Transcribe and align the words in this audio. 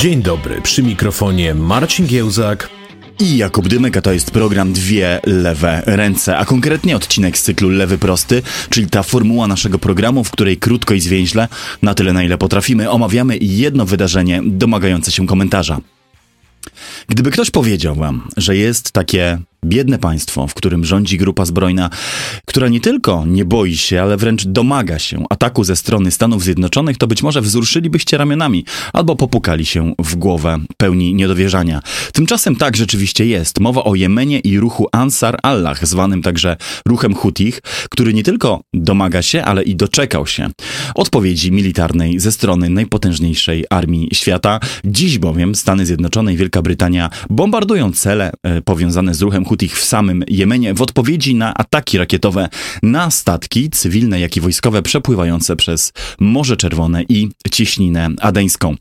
Dzień 0.00 0.22
dobry, 0.22 0.62
przy 0.62 0.82
mikrofonie 0.82 1.54
Marcin 1.54 2.06
Giełzak 2.06 2.70
i 3.20 3.36
Jakub 3.36 3.68
Dymek, 3.68 3.96
a 3.96 4.02
to 4.02 4.12
jest 4.12 4.30
program 4.30 4.72
Dwie 4.72 5.20
Lewe 5.26 5.82
Ręce, 5.86 6.38
a 6.38 6.44
konkretnie 6.44 6.96
odcinek 6.96 7.38
z 7.38 7.42
cyklu 7.42 7.68
Lewy 7.68 7.98
Prosty, 7.98 8.42
czyli 8.70 8.86
ta 8.86 9.02
formuła 9.02 9.46
naszego 9.46 9.78
programu, 9.78 10.24
w 10.24 10.30
której 10.30 10.56
krótko 10.56 10.94
i 10.94 11.00
zwięźle, 11.00 11.48
na 11.82 11.94
tyle 11.94 12.12
na 12.12 12.22
ile 12.22 12.38
potrafimy, 12.38 12.90
omawiamy 12.90 13.38
jedno 13.40 13.86
wydarzenie 13.86 14.42
domagające 14.44 15.12
się 15.12 15.26
komentarza. 15.26 15.80
Gdyby 17.08 17.30
ktoś 17.30 17.50
powiedział 17.50 17.94
wam, 17.94 18.28
że 18.36 18.56
jest 18.56 18.92
takie 18.92 19.38
biedne 19.66 19.98
państwo, 19.98 20.46
w 20.46 20.54
którym 20.54 20.84
rządzi 20.84 21.18
grupa 21.18 21.44
zbrojna, 21.44 21.90
która 22.46 22.68
nie 22.68 22.80
tylko 22.80 23.24
nie 23.26 23.44
boi 23.44 23.76
się, 23.76 24.02
ale 24.02 24.16
wręcz 24.16 24.46
domaga 24.46 24.98
się 24.98 25.24
ataku 25.30 25.64
ze 25.64 25.76
strony 25.76 26.10
Stanów 26.10 26.42
Zjednoczonych, 26.42 26.98
to 26.98 27.06
być 27.06 27.22
może 27.22 27.40
wzruszylibyście 27.40 28.18
ramionami 28.18 28.64
albo 28.92 29.16
popukali 29.16 29.66
się 29.66 29.94
w 29.98 30.16
głowę 30.16 30.58
pełni 30.76 31.14
niedowierzania. 31.14 31.80
Tymczasem 32.12 32.56
tak 32.56 32.76
rzeczywiście 32.76 33.26
jest. 33.26 33.60
Mowa 33.60 33.84
o 33.84 33.94
Jemenie 33.94 34.38
i 34.38 34.58
ruchu 34.58 34.88
Ansar 34.92 35.38
Allah, 35.42 35.86
zwanym 35.86 36.22
także 36.22 36.56
ruchem 36.86 37.14
Hutich, 37.14 37.60
który 37.90 38.14
nie 38.14 38.22
tylko 38.22 38.60
domaga 38.74 39.22
się, 39.22 39.44
ale 39.44 39.62
i 39.62 39.76
doczekał 39.76 40.26
się 40.26 40.50
odpowiedzi 40.94 41.52
militarnej 41.52 42.20
ze 42.20 42.32
strony 42.32 42.70
najpotężniejszej 42.70 43.64
armii 43.70 44.08
świata. 44.12 44.60
Dziś 44.84 45.18
bowiem 45.18 45.54
Stany 45.54 45.86
Zjednoczone 45.86 46.34
i 46.34 46.36
Wielka 46.36 46.62
Brytania 46.62 47.10
bombardują 47.30 47.92
cele 47.92 48.32
e, 48.42 48.62
powiązane 48.62 49.14
z 49.14 49.22
ruchem 49.22 49.44
Hutich 49.44 49.55
Hutich 49.56 49.78
w 49.78 49.84
samym 49.84 50.24
Jemenie 50.28 50.74
w 50.74 50.82
odpowiedzi 50.82 51.34
na 51.34 51.54
ataki 51.54 51.98
rakietowe 51.98 52.48
na 52.82 53.10
statki 53.10 53.70
cywilne, 53.70 54.20
jak 54.20 54.36
i 54.36 54.40
wojskowe 54.40 54.82
przepływające 54.82 55.56
przez 55.56 55.92
Morze 56.20 56.56
Czerwone 56.56 57.02
i 57.08 57.28
Cieśninę 57.50 58.08
Adeńską. 58.20 58.76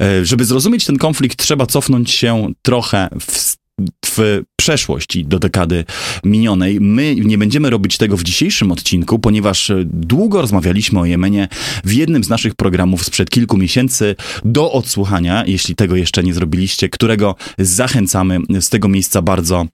E, 0.00 0.24
żeby 0.24 0.44
zrozumieć 0.44 0.84
ten 0.84 0.98
konflikt, 0.98 1.38
trzeba 1.38 1.66
cofnąć 1.66 2.10
się 2.10 2.52
trochę 2.62 3.08
w 3.20 3.56
w 4.04 4.42
przeszłość 4.56 5.16
i 5.16 5.24
do 5.24 5.38
dekady 5.38 5.84
minionej. 6.24 6.80
My 6.80 7.14
nie 7.14 7.38
będziemy 7.38 7.70
robić 7.70 7.98
tego 7.98 8.16
w 8.16 8.22
dzisiejszym 8.22 8.72
odcinku, 8.72 9.18
ponieważ 9.18 9.72
długo 9.84 10.40
rozmawialiśmy 10.40 11.00
o 11.00 11.04
Jemenie 11.04 11.48
w 11.84 11.92
jednym 11.92 12.24
z 12.24 12.28
naszych 12.28 12.54
programów 12.54 13.04
sprzed 13.04 13.30
kilku 13.30 13.58
miesięcy 13.58 14.16
do 14.44 14.72
odsłuchania, 14.72 15.44
jeśli 15.46 15.74
tego 15.74 15.96
jeszcze 15.96 16.22
nie 16.22 16.34
zrobiliście, 16.34 16.88
którego 16.88 17.34
zachęcamy 17.58 18.38
z 18.60 18.68
tego 18.68 18.88
miejsca 18.88 19.22
bardzo 19.22 19.66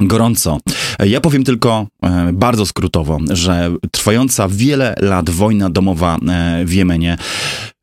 gorąco. 0.00 0.58
Ja 0.98 1.20
powiem 1.20 1.44
tylko 1.44 1.86
e, 2.02 2.30
bardzo 2.32 2.66
skrótowo, 2.66 3.18
że 3.30 3.74
trwająca 3.92 4.48
wiele 4.48 4.94
lat 5.00 5.30
wojna 5.30 5.70
domowa 5.70 6.16
e, 6.16 6.64
w 6.64 6.72
Jemenie 6.72 7.16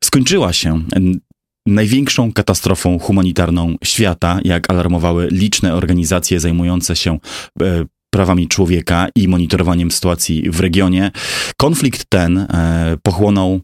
skończyła 0.04 0.52
się 0.52 0.82
największą 1.66 2.32
katastrofą 2.32 2.98
humanitarną 2.98 3.74
świata, 3.84 4.40
jak 4.44 4.70
alarmowały 4.70 5.28
liczne 5.30 5.74
organizacje 5.74 6.40
zajmujące 6.40 6.96
się 6.96 7.18
e, 7.62 7.84
prawami 8.10 8.48
człowieka 8.48 9.08
i 9.16 9.28
monitorowaniem 9.28 9.90
sytuacji 9.90 10.50
w 10.50 10.60
regionie. 10.60 11.10
Konflikt 11.56 12.04
ten 12.08 12.46
pochłonął 13.02 13.60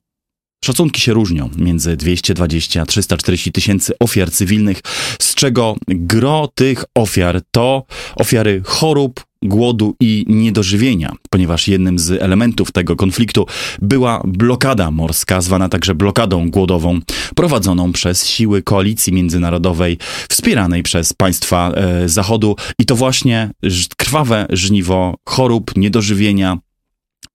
Szacunki 0.65 1.01
się 1.01 1.13
różnią 1.13 1.51
między 1.57 1.97
220 1.97 2.83
a 2.83 2.87
340 2.87 3.53
tysięcy 3.53 3.93
ofiar 4.01 4.31
cywilnych, 4.31 4.81
z 5.21 5.35
czego 5.35 5.77
gro 5.89 6.49
tych 6.55 6.85
ofiar 6.95 7.41
to 7.51 7.85
ofiary 8.17 8.63
chorób, 8.65 9.25
głodu 9.43 9.97
i 10.01 10.25
niedożywienia, 10.29 11.13
ponieważ 11.31 11.69
jednym 11.69 11.99
z 11.99 12.23
elementów 12.23 12.73
tego 12.73 12.97
konfliktu 12.97 13.47
była 13.83 14.23
blokada 14.25 14.91
morska, 14.91 15.41
zwana 15.41 15.69
także 15.69 15.95
blokadą 15.95 16.51
głodową, 16.51 17.01
prowadzoną 17.37 17.93
przez 17.93 18.27
siły 18.27 18.63
koalicji 18.63 19.13
międzynarodowej, 19.13 19.99
wspieranej 20.29 20.83
przez 20.83 21.13
państwa 21.13 21.72
e, 21.72 22.09
Zachodu. 22.09 22.56
I 22.78 22.87
to 22.87 22.97
właśnie 22.97 23.51
krwawe 23.97 24.47
żniwo 24.51 25.17
chorób, 25.28 25.77
niedożywienia, 25.77 26.59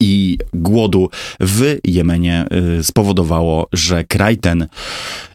i 0.02 0.38
głodu 0.53 1.09
w 1.40 1.78
Jemenie 1.84 2.46
y, 2.80 2.84
spowodowało, 2.84 3.68
że 3.74 4.03
kraj 4.03 4.38
ten 4.38 4.68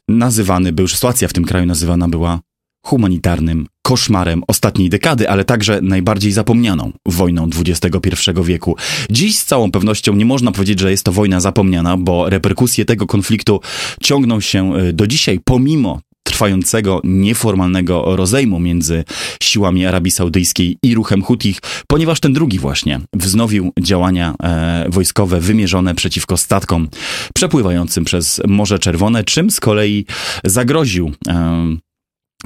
nazywany 0.09 0.73
był, 0.73 0.89
sytuacja 0.89 1.29
w 1.29 1.33
tym 1.33 1.45
kraju 1.45 1.67
nazywana 1.67 2.09
była 2.09 2.41
humanitarnym 2.87 3.67
koszmarem 3.83 4.43
ostatniej 4.49 4.91
dekady, 4.91 5.31
ale 5.31 5.45
także 5.45 5.81
najbardziej 5.83 6.33
zapomnianą 6.33 6.93
wojną 7.07 7.49
XXI 7.67 8.31
wieku. 8.45 8.77
Dziś 9.11 9.39
z 9.39 9.45
całą 9.45 9.71
pewnością 9.71 10.15
nie 10.15 10.25
można 10.25 10.53
powiedzieć, 10.53 10.81
że 10.81 10.91
jest 10.91 11.05
to 11.05 11.13
wojna 11.13 11.41
zapomniana, 11.41 11.97
bo 11.97 12.31
reperkusje 12.31 12.85
tego 12.85 13.07
konfliktu 13.07 13.61
ciągną 14.03 14.41
się 14.41 14.77
y, 14.77 14.93
do 14.93 15.07
dzisiaj, 15.07 15.41
pomimo 15.45 16.01
trwającego 16.33 17.01
nieformalnego 17.05 18.17
rozejmu 18.17 18.61
między 18.61 19.05
siłami 19.43 19.87
Arabii 19.87 20.11
Saudyjskiej 20.11 20.79
i 20.83 20.95
ruchem 20.95 21.23
Hutich, 21.23 21.59
ponieważ 21.87 22.21
ten 22.21 22.33
drugi 22.33 22.59
właśnie 22.59 23.01
wznowił 23.13 23.73
działania 23.81 24.35
e, 24.43 24.87
wojskowe 24.89 25.41
wymierzone 25.41 25.95
przeciwko 25.95 26.37
statkom 26.37 26.89
przepływającym 27.35 28.05
przez 28.05 28.41
Morze 28.47 28.79
Czerwone, 28.79 29.25
czym 29.25 29.51
z 29.51 29.61
kolei 29.61 30.07
zagroził 30.45 31.13
e, 31.29 31.77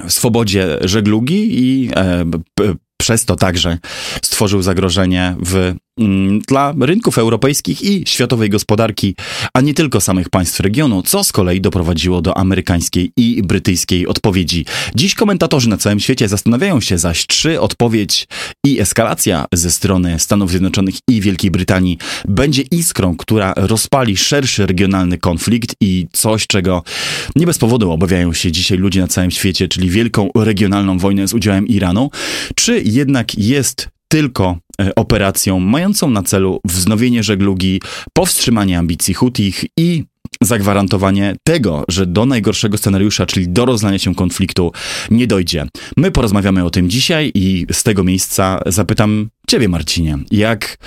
swobodzie 0.07 0.77
żeglugi 0.81 1.59
i 1.59 1.89
e, 1.95 2.25
przez 2.97 3.25
to 3.25 3.35
także 3.35 3.77
stworzył 4.21 4.61
zagrożenie 4.61 5.35
w 5.45 5.75
dla 6.47 6.73
rynków 6.79 7.17
europejskich 7.17 7.81
i 7.81 8.03
światowej 8.07 8.49
gospodarki, 8.49 9.15
a 9.53 9.61
nie 9.61 9.73
tylko 9.73 10.01
samych 10.01 10.29
państw 10.29 10.59
regionu, 10.59 11.03
co 11.03 11.23
z 11.23 11.31
kolei 11.31 11.61
doprowadziło 11.61 12.21
do 12.21 12.37
amerykańskiej 12.37 13.11
i 13.17 13.43
brytyjskiej 13.43 14.07
odpowiedzi. 14.07 14.65
Dziś 14.95 15.15
komentatorzy 15.15 15.69
na 15.69 15.77
całym 15.77 15.99
świecie 15.99 16.27
zastanawiają 16.27 16.81
się 16.81 16.97
zaś, 16.97 17.25
czy 17.27 17.61
odpowiedź 17.61 18.27
i 18.65 18.79
eskalacja 18.79 19.45
ze 19.53 19.71
strony 19.71 20.19
Stanów 20.19 20.49
Zjednoczonych 20.49 20.95
i 21.09 21.21
Wielkiej 21.21 21.51
Brytanii 21.51 21.97
będzie 22.27 22.63
iskrą, 22.71 23.17
która 23.17 23.53
rozpali 23.55 24.17
szerszy 24.17 24.65
regionalny 24.65 25.17
konflikt 25.17 25.75
i 25.81 26.07
coś, 26.11 26.47
czego 26.47 26.83
nie 27.35 27.45
bez 27.45 27.57
powodu 27.57 27.91
obawiają 27.91 28.33
się 28.33 28.51
dzisiaj 28.51 28.77
ludzie 28.77 29.01
na 29.01 29.07
całym 29.07 29.31
świecie, 29.31 29.67
czyli 29.67 29.89
wielką 29.89 30.29
regionalną 30.35 30.97
wojnę 30.97 31.27
z 31.27 31.33
udziałem 31.33 31.67
Iranu, 31.67 32.09
czy 32.55 32.81
jednak 32.85 33.37
jest 33.37 33.96
tylko 34.07 34.57
e, 34.81 34.95
operacją 34.95 35.59
mającą 35.59 36.09
na 36.09 36.23
celu 36.23 36.59
wznowienie 36.65 37.23
żeglugi, 37.23 37.81
powstrzymanie 38.13 38.79
ambicji 38.79 39.13
Hutich 39.13 39.65
i 39.77 40.03
zagwarantowanie 40.41 41.35
tego, 41.43 41.85
że 41.87 42.05
do 42.05 42.25
najgorszego 42.25 42.77
scenariusza, 42.77 43.25
czyli 43.25 43.49
do 43.49 43.65
rozlania 43.65 43.99
się 43.99 44.15
konfliktu, 44.15 44.71
nie 45.11 45.27
dojdzie. 45.27 45.65
My 45.97 46.11
porozmawiamy 46.11 46.65
o 46.65 46.69
tym 46.69 46.89
dzisiaj 46.89 47.31
i 47.35 47.65
z 47.71 47.83
tego 47.83 48.03
miejsca 48.03 48.59
zapytam 48.65 49.29
Ciebie, 49.49 49.69
Marcinie, 49.69 50.17
jak, 50.31 50.77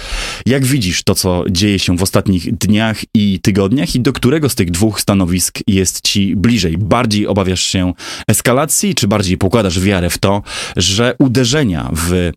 jak 0.47 0.64
widzisz 0.64 1.02
to, 1.02 1.14
co 1.14 1.44
dzieje 1.50 1.78
się 1.78 1.97
w 1.97 2.02
ostatnich 2.02 2.56
dniach 2.56 3.00
i 3.14 3.41
tygodniach 3.41 3.94
i 3.94 4.00
do 4.00 4.12
którego 4.12 4.48
z 4.48 4.54
tych 4.54 4.70
dwóch 4.70 5.00
stanowisk 5.00 5.58
jest 5.66 6.00
Ci 6.00 6.37
bliżej? 6.37 6.78
Bardziej 6.78 7.26
obawiasz 7.26 7.62
się 7.62 7.92
eskalacji, 8.28 8.94
czy 8.94 9.08
bardziej 9.08 9.38
pokładasz 9.38 9.81
wiarę 9.81 10.10
w 10.10 10.19
to, 10.19 10.42
że 10.76 11.14
uderzenia 11.19 11.91
w 11.92 12.32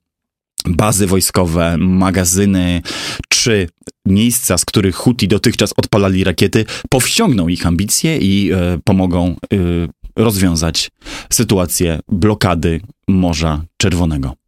bazy 0.68 1.08
wojskowe, 1.08 1.78
magazyny 1.78 2.82
czy 3.30 3.68
miejsca, 4.06 4.58
z 4.58 4.66
których 4.66 4.96
Huti 4.96 5.28
dotychczas 5.28 5.74
odpalali 5.78 6.24
rakiety, 6.24 6.66
powściągną 6.90 7.48
ich 7.48 7.68
ambicje 7.68 8.18
i 8.18 8.52
e, 8.52 8.80
pomogą 8.84 9.28
e, 9.28 9.58
rozwiązać 10.16 10.92
sytuację 11.30 12.00
blokady 12.08 12.82
Morza 13.08 13.62
Czerwonego. 13.78 14.43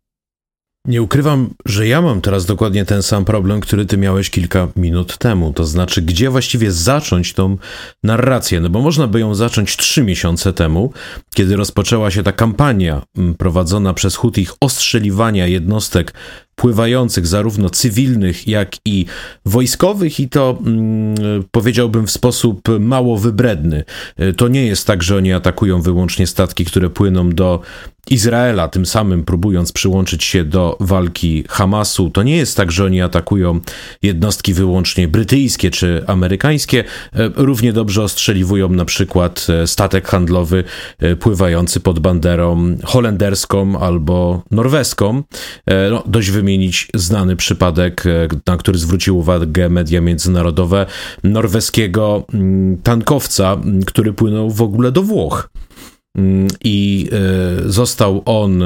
Nie 0.87 1.01
ukrywam, 1.01 1.49
że 1.65 1.87
ja 1.87 2.01
mam 2.01 2.21
teraz 2.21 2.45
dokładnie 2.45 2.85
ten 2.85 3.03
sam 3.03 3.25
problem, 3.25 3.61
który 3.61 3.85
ty 3.85 3.97
miałeś 3.97 4.29
kilka 4.29 4.67
minut 4.75 5.17
temu. 5.17 5.53
To 5.53 5.65
znaczy, 5.65 6.01
gdzie 6.01 6.29
właściwie 6.29 6.71
zacząć 6.71 7.33
tą 7.33 7.57
narrację? 8.03 8.59
No 8.59 8.69
bo 8.69 8.81
można 8.81 9.07
by 9.07 9.19
ją 9.19 9.35
zacząć 9.35 9.77
trzy 9.77 10.03
miesiące 10.03 10.53
temu, 10.53 10.93
kiedy 11.35 11.55
rozpoczęła 11.55 12.11
się 12.11 12.23
ta 12.23 12.31
kampania 12.31 13.01
prowadzona 13.37 13.93
przez 13.93 14.15
Hutich 14.15 14.53
ostrzeliwania 14.59 15.47
jednostek 15.47 16.13
pływających, 16.55 17.27
zarówno 17.27 17.69
cywilnych, 17.69 18.47
jak 18.47 18.75
i 18.85 19.05
wojskowych, 19.45 20.19
i 20.19 20.29
to 20.29 20.57
mm, 20.65 21.15
powiedziałbym 21.51 22.07
w 22.07 22.11
sposób 22.11 22.61
mało 22.79 23.17
wybredny. 23.17 23.83
To 24.37 24.47
nie 24.47 24.65
jest 24.65 24.87
tak, 24.87 25.03
że 25.03 25.17
oni 25.17 25.33
atakują 25.33 25.81
wyłącznie 25.81 26.27
statki, 26.27 26.65
które 26.65 26.89
płyną 26.89 27.29
do 27.29 27.61
Izraela, 28.09 28.67
tym 28.67 28.85
samym 28.85 29.23
próbując 29.23 29.71
przyłączyć 29.71 30.23
się 30.23 30.43
do 30.43 30.77
walki 30.79 31.43
Hamasu. 31.49 32.09
To 32.09 32.23
nie 32.23 32.37
jest 32.37 32.57
tak, 32.57 32.71
że 32.71 32.85
oni 32.85 33.01
atakują 33.01 33.59
jednostki 34.01 34.53
wyłącznie 34.53 35.07
brytyjskie 35.07 35.71
czy 35.71 36.03
amerykańskie. 36.07 36.83
Równie 37.35 37.73
dobrze 37.73 38.03
ostrzeliwują 38.03 38.69
na 38.69 38.85
przykład 38.85 39.47
e, 39.49 39.67
statek 39.67 40.07
handlowy 40.07 40.63
e, 40.99 41.15
pływający 41.15 41.79
pod 41.79 41.99
banderą 41.99 42.77
holenderską 42.83 43.79
albo 43.79 44.43
norweską. 44.51 45.23
E, 45.65 45.89
no, 45.89 46.03
dość 46.07 46.31
wymienić 46.45 46.87
znany 46.93 47.35
przypadek, 47.35 48.03
na 48.47 48.57
który 48.57 48.77
zwrócił 48.77 49.17
uwagę 49.17 49.69
media 49.69 50.01
międzynarodowe, 50.01 50.85
norweskiego 51.23 52.25
mm, 52.33 52.77
tankowca, 52.83 53.57
który 53.85 54.13
płynął 54.13 54.49
w 54.49 54.61
ogóle 54.61 54.91
do 54.91 55.03
Włoch. 55.03 55.49
mm, 56.17 56.47
i 56.63 57.09
e, 57.11 57.69
został 57.69 58.21
on 58.25 58.63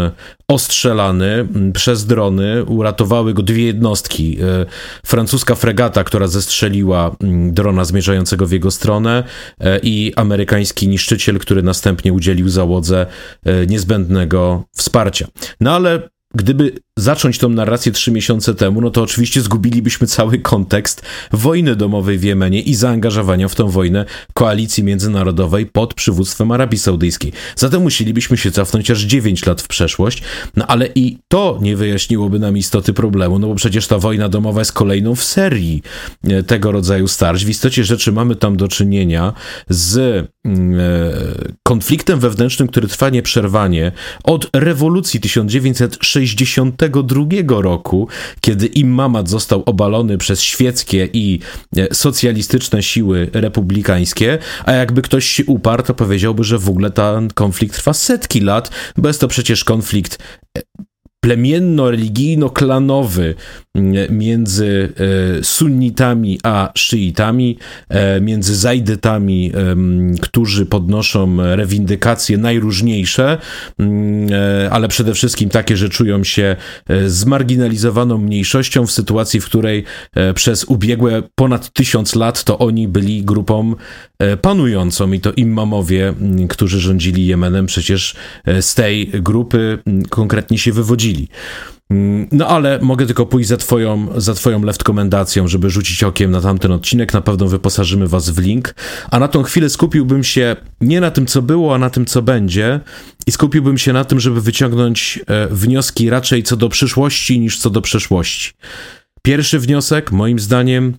ostrzelany 0.47 1.27
mm, 1.33 1.73
przez 1.73 2.05
drony. 2.05 2.63
Uratowały 2.65 3.33
go 3.33 3.43
dwie 3.43 3.65
jednostki. 3.65 4.37
E, 4.41 4.65
francuska 5.05 5.55
fregata, 5.55 6.03
która 6.03 6.27
zestrzeliła 6.27 7.15
mm, 7.23 7.53
drona 7.53 7.85
zmierzającego 7.85 8.47
w 8.47 8.51
jego 8.51 8.71
stronę 8.71 9.23
e, 9.59 9.79
i 9.83 10.13
amerykański 10.15 10.87
niszczyciel, 10.87 11.39
który 11.39 11.63
następnie 11.63 12.13
udzielił 12.13 12.49
załodze 12.49 13.05
niezbędnego 13.67 14.63
wsparcia. 14.75 15.27
No 15.61 15.71
ale 15.71 16.09
gdyby 16.35 16.71
zacząć 16.99 17.37
tą 17.37 17.49
narrację 17.49 17.91
trzy 17.91 18.11
miesiące 18.11 18.55
temu, 18.55 18.81
no 18.81 18.89
to 18.91 19.01
oczywiście 19.01 19.41
zgubilibyśmy 19.41 20.07
cały 20.07 20.39
kontekst 20.39 21.01
wojny 21.31 21.75
domowej 21.75 22.17
w 22.17 22.23
Jemenie 22.23 22.61
i 22.61 22.75
zaangażowania 22.75 23.47
w 23.47 23.55
tą 23.55 23.69
wojnę 23.69 24.05
koalicji 24.33 24.83
międzynarodowej 24.83 25.65
pod 25.65 25.93
przywództwem 25.93 26.51
Arabii 26.51 26.79
Saudyjskiej. 26.79 27.31
Zatem 27.55 27.81
musielibyśmy 27.81 28.37
się 28.37 28.51
cofnąć 28.51 28.91
aż 28.91 29.01
9 29.01 29.45
lat 29.45 29.61
w 29.61 29.67
przeszłość, 29.67 30.23
no 30.55 30.67
ale 30.67 30.89
i 30.95 31.17
to 31.27 31.59
nie 31.61 31.75
wyjaśniłoby 31.75 32.39
nam 32.39 32.57
istoty 32.57 32.93
problemu, 32.93 33.39
no 33.39 33.47
bo 33.47 33.55
przecież 33.55 33.87
ta 33.87 33.99
wojna 33.99 34.29
domowa 34.29 34.61
jest 34.61 34.73
kolejną 34.73 35.15
w 35.15 35.23
serii 35.23 35.81
e, 36.23 36.43
tego 36.43 36.71
rodzaju 36.71 37.07
starć. 37.07 37.45
W 37.45 37.49
istocie 37.49 37.83
rzeczy 37.83 38.11
mamy 38.11 38.35
tam 38.35 38.57
do 38.57 38.67
czynienia 38.67 39.33
z 39.69 39.97
mm, 40.45 40.79
e, 40.79 40.83
konfliktem 41.63 42.19
wewnętrznym, 42.19 42.67
który 42.67 42.87
trwa 42.87 43.09
nieprzerwanie 43.09 43.91
od 44.23 44.49
rewolucji 44.53 45.19
1960 45.19 46.77
1992 46.89 47.61
roku, 47.61 48.07
kiedy 48.41 48.65
Immamat 48.65 49.29
został 49.29 49.63
obalony 49.65 50.17
przez 50.17 50.41
świeckie 50.41 51.09
i 51.13 51.39
e, 51.77 51.95
socjalistyczne 51.95 52.83
siły 52.83 53.29
republikańskie, 53.33 54.37
a 54.65 54.71
jakby 54.71 55.01
ktoś 55.01 55.25
się 55.25 55.45
uparł, 55.45 55.83
to 55.83 55.93
powiedziałby, 55.93 56.43
że 56.43 56.59
w 56.59 56.69
ogóle 56.69 56.91
ten 56.91 57.29
konflikt 57.29 57.75
trwa 57.75 57.93
setki 57.93 58.39
lat, 58.39 58.71
bo 58.97 59.07
jest 59.07 59.21
to 59.21 59.27
przecież 59.27 59.63
konflikt 59.63 60.17
e, 60.57 60.61
plemienno-religijno-klanowy 61.25 63.35
między 64.09 64.93
e, 65.39 65.43
sunnitami 65.43 66.39
a 66.43 66.71
szyitami, 66.75 67.57
e, 67.89 68.21
między 68.21 68.55
zajdytami, 68.55 69.51
którzy 70.21 70.65
podnoszą 70.65 71.37
rewindykacje 71.55 72.37
najróżniejsze, 72.37 73.37
mm, 73.79 74.27
e, 74.33 74.69
ale 74.71 74.87
przede 74.87 75.13
wszystkim 75.13 75.49
takie, 75.49 75.77
że 75.77 75.89
czują 75.89 76.23
się 76.23 76.55
zmarginalizowaną 77.07 78.17
mniejszością 78.17 78.87
w 78.87 78.91
sytuacji, 78.91 79.39
w 79.39 79.45
której 79.45 79.83
przez 80.35 80.63
ubiegłe 80.63 81.23
ponad 81.35 81.73
tysiąc 81.73 82.15
lat 82.15 82.43
to 82.43 82.57
oni 82.57 82.87
byli 82.87 83.23
grupą 83.23 83.75
panującą. 84.41 85.11
I 85.11 85.19
to 85.19 85.31
imamowie, 85.31 86.07
mm, 86.07 86.47
którzy 86.47 86.79
rządzili 86.79 87.25
Jemenem, 87.25 87.65
przecież 87.65 88.15
z 88.61 88.75
tej 88.75 89.07
grupy 89.07 89.79
konkretnie 90.09 90.57
się 90.57 90.71
wywodzili. 90.71 91.27
Mm, 91.27 91.78
no 92.31 92.47
ale 92.47 92.79
mogę 92.81 93.05
tylko 93.05 93.25
pójść 93.25 93.49
za 93.49 93.57
twoją, 93.57 94.07
za 94.21 94.33
twoją 94.33 94.63
left 94.63 94.83
komendacją, 94.83 95.47
żeby 95.47 95.69
rzucić 95.69 96.03
okiem 96.03 96.31
na 96.31 96.41
tamten 96.41 96.71
odcinek. 96.71 97.13
Na 97.13 97.21
pewno 97.21 97.47
wyposażymy 97.47 98.07
was 98.07 98.29
w 98.29 98.39
link. 98.39 98.75
A 99.11 99.19
na 99.19 99.27
tą 99.27 99.43
chwilę 99.43 99.69
skupiłbym 99.69 100.23
się 100.23 100.55
nie 100.81 101.01
na 101.01 101.11
tym, 101.11 101.27
co 101.27 101.41
było, 101.41 101.75
a 101.75 101.77
na 101.77 101.89
tym, 101.89 102.05
co 102.05 102.21
będzie. 102.21 102.79
I 103.27 103.31
skupiłbym 103.31 103.77
się 103.77 103.93
na 103.93 104.05
tym, 104.05 104.19
żeby 104.19 104.41
wyciągnąć 104.41 105.19
e, 105.27 105.47
wnioski 105.47 106.09
raczej 106.09 106.43
co 106.43 106.55
do 106.55 106.69
przyszłości 106.69 107.39
niż 107.39 107.57
co 107.57 107.69
do 107.69 107.81
przeszłości. 107.81 108.53
Pierwszy 109.21 109.59
wniosek, 109.59 110.11
moim 110.11 110.39
zdaniem, 110.39 110.97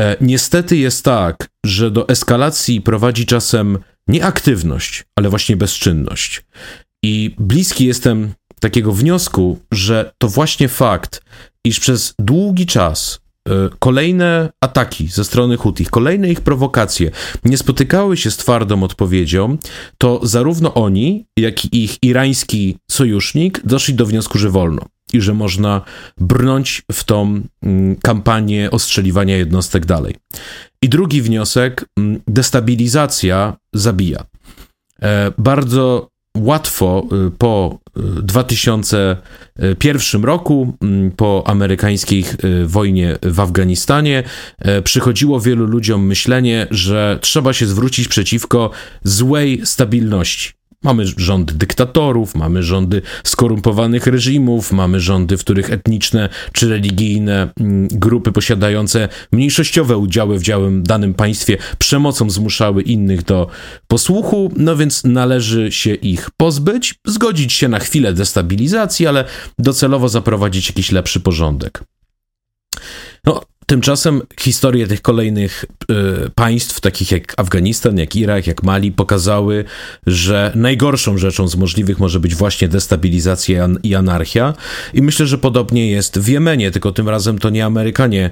e, 0.00 0.16
niestety 0.20 0.76
jest 0.76 1.04
tak, 1.04 1.48
że 1.66 1.90
do 1.90 2.08
eskalacji 2.08 2.80
prowadzi 2.80 3.26
czasem 3.26 3.78
nie 4.08 4.24
aktywność, 4.24 5.04
ale 5.16 5.28
właśnie 5.28 5.56
bezczynność. 5.56 6.42
I 7.02 7.34
bliski 7.38 7.86
jestem 7.86 8.32
takiego 8.60 8.92
wniosku, 8.92 9.58
że 9.72 10.12
to 10.18 10.28
właśnie 10.28 10.68
fakt, 10.68 11.22
iż 11.64 11.80
przez 11.80 12.14
długi 12.18 12.66
czas 12.66 13.20
e, 13.48 13.52
kolejne 13.78 14.50
ataki 14.64 15.08
ze 15.08 15.24
strony 15.24 15.56
Hutich, 15.56 15.90
kolejne 15.90 16.30
ich 16.30 16.40
prowokacje 16.40 17.10
nie 17.44 17.58
spotykały 17.58 18.16
się 18.16 18.30
z 18.30 18.36
twardą 18.36 18.82
odpowiedzią, 18.82 19.56
to 19.98 20.20
zarówno 20.22 20.74
oni, 20.74 21.26
jak 21.38 21.64
i 21.64 21.84
ich 21.84 21.96
irański 22.02 22.76
sojusznik 22.90 23.60
doszli 23.64 23.94
do 23.94 24.06
wniosku, 24.06 24.38
że 24.38 24.50
wolno 24.50 24.82
i 25.12 25.20
że 25.20 25.34
można 25.34 25.82
brnąć 26.18 26.82
w 26.92 27.04
tą 27.04 27.42
mm, 27.62 27.96
kampanię 27.96 28.70
ostrzeliwania 28.70 29.36
jednostek 29.36 29.86
dalej. 29.86 30.14
I 30.82 30.88
drugi 30.88 31.22
wniosek, 31.22 31.84
mm, 31.98 32.20
destabilizacja 32.28 33.56
zabija. 33.74 34.24
E, 35.02 35.32
bardzo 35.38 36.09
łatwo 36.36 37.06
y, 37.26 37.30
po 37.30 37.78
2001 38.22 40.22
y, 40.22 40.26
roku, 40.26 40.76
mm, 40.82 41.10
po 41.10 41.44
amerykańskiej 41.46 42.24
y, 42.44 42.66
wojnie 42.66 43.18
w 43.22 43.40
Afganistanie, 43.40 44.22
przychodziło 44.84 45.40
wielu 45.40 45.66
ludziom 45.66 46.06
myślenie, 46.06 46.66
że 46.70 47.18
trzeba 47.20 47.52
się 47.52 47.66
zwrócić 47.66 48.08
przeciwko 48.08 48.70
złej 49.04 49.60
stabilności. 49.64 50.59
Mamy 50.84 51.06
rządy 51.06 51.54
dyktatorów, 51.54 52.34
mamy 52.34 52.62
rządy 52.62 53.02
skorumpowanych 53.24 54.06
reżimów, 54.06 54.72
mamy 54.72 55.00
rządy, 55.00 55.36
w 55.36 55.40
których 55.40 55.70
etniczne 55.70 56.28
czy 56.52 56.68
religijne 56.68 57.48
mm, 57.60 57.88
grupy 57.88 58.32
posiadające 58.32 59.08
mniejszościowe 59.32 59.96
udziały 59.96 60.38
w 60.38 60.42
działym 60.42 60.82
danym 60.82 61.14
państwie 61.14 61.58
przemocą 61.78 62.30
zmuszały 62.30 62.82
innych 62.82 63.22
do 63.22 63.46
posłuchu, 63.88 64.52
no 64.56 64.76
więc 64.76 65.04
należy 65.04 65.72
się 65.72 65.94
ich 65.94 66.30
pozbyć, 66.36 66.94
zgodzić 67.06 67.52
się 67.52 67.68
na 67.68 67.78
chwilę 67.78 68.12
destabilizacji, 68.12 69.06
ale 69.06 69.24
docelowo 69.58 70.08
zaprowadzić 70.08 70.68
jakiś 70.68 70.92
lepszy 70.92 71.20
porządek. 71.20 71.84
No, 73.24 73.42
Tymczasem 73.70 74.22
historie 74.40 74.86
tych 74.86 75.02
kolejnych 75.02 75.64
y, 75.90 76.30
państw, 76.34 76.80
takich 76.80 77.12
jak 77.12 77.34
Afganistan, 77.36 77.98
jak 77.98 78.16
Irak, 78.16 78.46
jak 78.46 78.62
Mali, 78.62 78.92
pokazały, 78.92 79.64
że 80.06 80.52
najgorszą 80.54 81.18
rzeczą 81.18 81.48
z 81.48 81.56
możliwych 81.56 81.98
może 81.98 82.20
być 82.20 82.34
właśnie 82.34 82.68
destabilizacja 82.68 83.68
i 83.82 83.94
anarchia. 83.94 84.54
I 84.94 85.02
myślę, 85.02 85.26
że 85.26 85.38
podobnie 85.38 85.90
jest 85.90 86.18
w 86.18 86.28
Jemenie, 86.28 86.70
tylko 86.70 86.92
tym 86.92 87.08
razem 87.08 87.38
to 87.38 87.50
nie 87.50 87.64
Amerykanie 87.64 88.30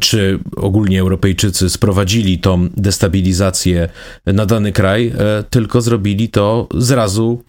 czy 0.00 0.38
ogólnie 0.56 1.00
Europejczycy 1.00 1.70
sprowadzili 1.70 2.38
tą 2.38 2.68
destabilizację 2.76 3.88
na 4.26 4.46
dany 4.46 4.72
kraj, 4.72 5.12
e, 5.18 5.44
tylko 5.50 5.80
zrobili 5.80 6.28
to 6.28 6.68
zrazu 6.74 7.44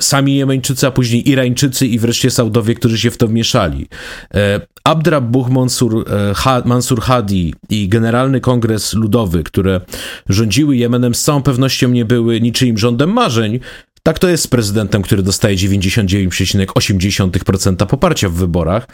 sami 0.00 0.36
Jemeńczycy, 0.36 0.86
a 0.86 0.90
później 0.90 1.30
Irańczycy 1.30 1.86
i 1.86 1.98
wreszcie 1.98 2.30
Saudowie, 2.30 2.74
którzy 2.74 2.98
się 2.98 3.10
w 3.10 3.16
to 3.16 3.28
wmieszali. 3.28 3.86
E, 4.34 4.60
Abdrabbuh 4.84 5.50
Mansur, 5.50 6.04
e, 6.46 6.62
Mansur 6.64 7.00
Hadi 7.00 7.54
i 7.68 7.88
Generalny 7.88 8.40
Kongres 8.40 8.94
Ludowy, 8.94 9.42
które 9.42 9.80
rządziły 10.28 10.76
Jemenem, 10.76 11.14
z 11.14 11.22
całą 11.22 11.42
pewnością 11.42 11.88
nie 11.88 12.04
były 12.04 12.40
niczyim 12.40 12.78
rządem 12.78 13.12
marzeń, 13.12 13.60
tak 14.02 14.18
to 14.18 14.28
jest 14.28 14.44
z 14.44 14.46
prezydentem, 14.46 15.02
który 15.02 15.22
dostaje 15.22 15.56
99,8% 15.56 17.86
poparcia 17.86 18.28
w 18.28 18.32
wyborach. 18.32 18.86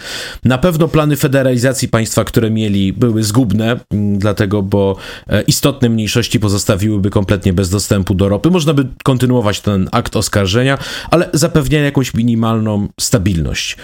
Na 0.44 0.58
pewno 0.58 0.88
plany 0.88 1.16
federalizacji 1.16 1.88
państwa, 1.88 2.24
które 2.24 2.50
mieli, 2.50 2.92
były 2.92 3.22
zgubne, 3.22 3.80
mm, 3.90 4.18
dlatego, 4.18 4.62
bo 4.62 4.96
e, 5.26 5.42
istotne 5.42 5.88
mniejszości 5.88 6.40
pozostawiłyby 6.40 7.10
kompletnie 7.10 7.52
bez 7.52 7.70
dostępu 7.70 8.14
do 8.14 8.28
ropy. 8.28 8.50
Można 8.50 8.74
by 8.74 8.86
kontynuować 9.04 9.60
ten 9.60 9.88
akt 9.92 10.16
oskarżenia, 10.16 10.78
ale 11.10 11.30
zapewnia 11.32 11.80
jakąś 11.80 12.14
minimalną 12.14 12.88
stabilność. 13.00 13.76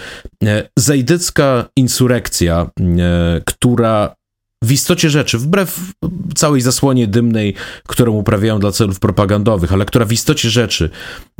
E, 0.43 0.69
zajdycka 0.77 1.65
insurekcja, 1.75 2.69
e, 2.79 3.41
która 3.45 4.15
w 4.63 4.71
istocie 4.71 5.09
rzeczy, 5.09 5.37
wbrew 5.37 5.79
całej 6.35 6.61
zasłonie 6.61 7.07
dymnej, 7.07 7.53
którą 7.87 8.11
uprawiają 8.11 8.59
dla 8.59 8.71
celów 8.71 8.99
propagandowych, 8.99 9.73
ale 9.73 9.85
która 9.85 10.05
w 10.05 10.11
istocie 10.11 10.49
rzeczy 10.49 10.89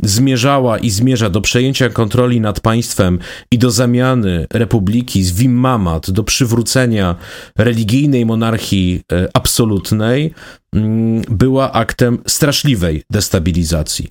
zmierzała 0.02 0.78
i 0.78 0.90
zmierza 0.90 1.30
do 1.30 1.40
przejęcia 1.40 1.88
kontroli 1.88 2.40
nad 2.40 2.60
państwem 2.60 3.18
i 3.50 3.58
do 3.58 3.70
zamiany 3.70 4.46
republiki 4.52 5.24
z 5.24 5.32
Wimmamat, 5.32 6.10
do 6.10 6.24
przywrócenia 6.24 7.14
religijnej 7.58 8.26
monarchii 8.26 9.00
e, 9.12 9.28
absolutnej, 9.34 10.34
Mm, 10.76 11.22
była 11.30 11.72
aktem 11.72 12.18
straszliwej 12.26 13.02
destabilizacji. 13.10 14.10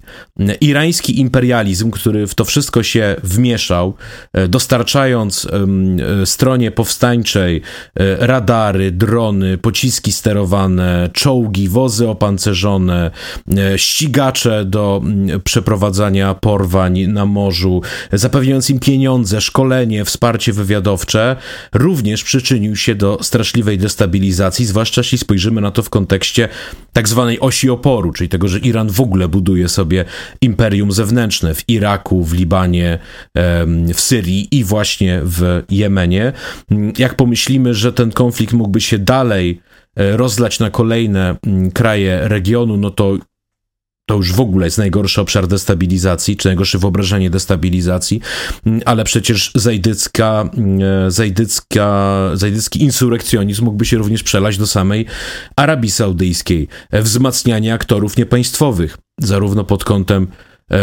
Irański 0.62 1.20
imperializm, 1.20 1.92
który 1.92 2.28
w 2.28 2.36
to 2.36 2.46
wszystko 2.46 2.84
się 2.84 3.16
wmieszał, 3.24 3.94
e, 4.34 4.48
dostarczając 4.48 5.48
e, 6.22 6.26
stronie 6.26 6.72
powstańczej 6.72 7.62
e, 7.96 8.28
radary, 8.28 8.92
drony, 8.92 9.58
pociski 9.58 10.12
sterowane, 10.12 11.10
czołgi, 11.14 11.70
wozy 11.70 12.10
opancerzone, 12.10 13.12
ścigacze 13.76 14.66
do 14.66 15.02
przeprowadzania 15.76 16.34
porwań 16.34 17.00
na 17.08 17.26
morzu, 17.26 17.82
zapewniając 18.14 18.70
im 18.70 18.80
pieniądze, 18.80 19.42
szkolenie, 19.42 20.06
wsparcie 20.06 20.54
wywiadowcze, 20.54 21.36
również 21.74 22.24
przyczynił 22.24 22.76
się 22.76 22.96
do 22.96 23.20
straszliwej 23.22 23.78
destabilizacji, 23.78 24.66
zwłaszcza 24.66 25.02
jeśli 25.02 25.18
spojrzymy 25.18 25.62
na 25.62 25.72
to 25.72 25.84
w 25.84 25.90
kontekście 25.90 26.50
tak 26.94 27.10
zwanej 27.10 27.40
osi 27.40 27.70
oporu, 27.70 28.12
czyli 28.12 28.30
tego, 28.30 28.48
że 28.48 28.60
Iran 28.60 28.90
w 28.90 29.02
ogóle 29.02 29.28
buduje 29.28 29.70
sobie 29.70 30.06
imperium 30.42 30.92
zewnętrzne 30.92 31.56
w 31.56 31.70
Iraku, 31.70 32.24
w 32.24 32.34
Libanie, 32.34 33.00
w 33.94 34.00
Syrii 34.00 34.48
i 34.52 34.64
właśnie 34.64 35.22
w 35.24 35.64
Jemenie. 35.70 36.34
Jak 36.98 37.16
pomyślimy, 37.16 37.74
że 37.74 37.94
ten 37.94 38.12
konflikt 38.12 38.54
mógłby 38.54 38.82
się 38.82 39.00
dalej 39.00 39.62
e, 39.96 40.18
rozlać 40.18 40.60
na 40.60 40.70
kolejne 40.70 41.36
kraje 41.74 42.28
regionu, 42.28 42.78
no 42.78 42.92
to 42.92 43.18
to 44.06 44.16
już 44.16 44.34
w 44.34 44.40
ogóle 44.40 44.68
jest 44.68 44.78
najgorszy 44.78 45.22
obszar 45.22 45.48
destabilizacji, 45.48 46.38
czy 46.38 46.48
najgorsze 46.48 46.78
wyobrażenie 46.78 47.30
destabilizacji, 47.30 48.22
mm, 48.66 48.82
ale 48.86 49.04
przecież 49.04 49.52
zajdycka, 49.56 50.50
mm, 50.54 50.80
e, 51.08 51.12
zajdycka, 51.12 52.16
zajdycki 52.34 52.84
insurekcjonizm 52.84 53.66
mógłby 53.66 53.86
się 53.86 53.98
również 53.98 54.24
przelać 54.24 54.58
do 54.58 54.68
samej 54.68 55.06
Arabii 55.56 55.92
Saudyjskiej. 55.92 56.68
E, 56.92 57.02
wzmacnianie 57.02 57.74
aktorów 57.74 58.18
niepaństwowych, 58.18 58.98
zarówno 59.20 59.64
pod 59.64 59.84
kątem 59.84 60.28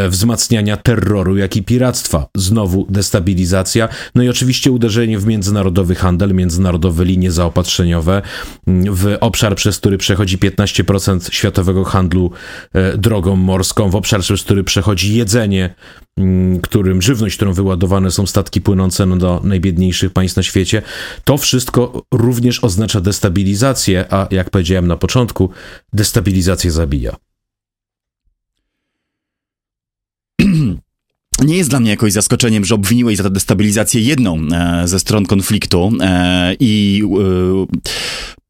wzmacniania 0.08 0.76
terroru, 0.76 1.36
jak 1.36 1.56
i 1.56 1.62
piractwa. 1.62 2.26
Znowu 2.36 2.86
destabilizacja. 2.90 3.88
No 4.14 4.22
i 4.22 4.28
oczywiście 4.28 4.70
uderzenie 4.70 5.18
w 5.18 5.26
międzynarodowy 5.26 5.94
handel, 5.94 6.34
międzynarodowe 6.34 7.04
linie 7.04 7.32
zaopatrzeniowe, 7.32 8.22
mm, 8.66 8.94
w 8.94 9.16
obszar, 9.20 9.56
przez 9.56 9.78
który 9.78 9.98
przechodzi 9.98 10.38
15% 10.38 11.32
światowego 11.32 11.84
handlu 11.84 12.30
e, 12.72 12.98
drogą 12.98 13.36
morską, 13.36 13.90
w 13.90 13.96
obszar, 13.96 14.20
przez 14.20 14.42
który 14.42 14.64
przechodzi 14.64 15.14
jedzenie, 15.14 15.74
mm, 16.16 16.60
którym 16.60 17.02
żywność, 17.02 17.36
którą 17.36 17.52
wyładowane 17.52 18.10
są 18.10 18.26
statki 18.26 18.60
płynące 18.60 19.06
no, 19.06 19.16
do 19.16 19.40
najbiedniejszych 19.44 20.12
państw 20.12 20.36
na 20.36 20.42
świecie. 20.42 20.82
To 21.24 21.38
wszystko 21.38 22.02
również 22.14 22.64
oznacza 22.64 23.00
destabilizację, 23.00 24.04
a 24.10 24.28
jak 24.30 24.50
powiedziałem 24.50 24.86
na 24.86 24.96
początku, 24.96 25.50
destabilizacja 25.92 26.70
zabija. 26.70 27.16
Nie 31.44 31.56
jest 31.56 31.70
dla 31.70 31.80
mnie 31.80 31.90
jakoś 31.90 32.12
zaskoczeniem, 32.12 32.64
że 32.64 32.74
obwiniłeś 32.74 33.16
za 33.16 33.22
tę 33.22 33.30
destabilizację 33.30 34.00
jedną 34.00 34.38
e, 34.52 34.88
ze 34.88 35.00
stron 35.00 35.26
konfliktu 35.26 35.92
e, 36.00 36.56
i 36.60 37.02
e, 37.04 37.66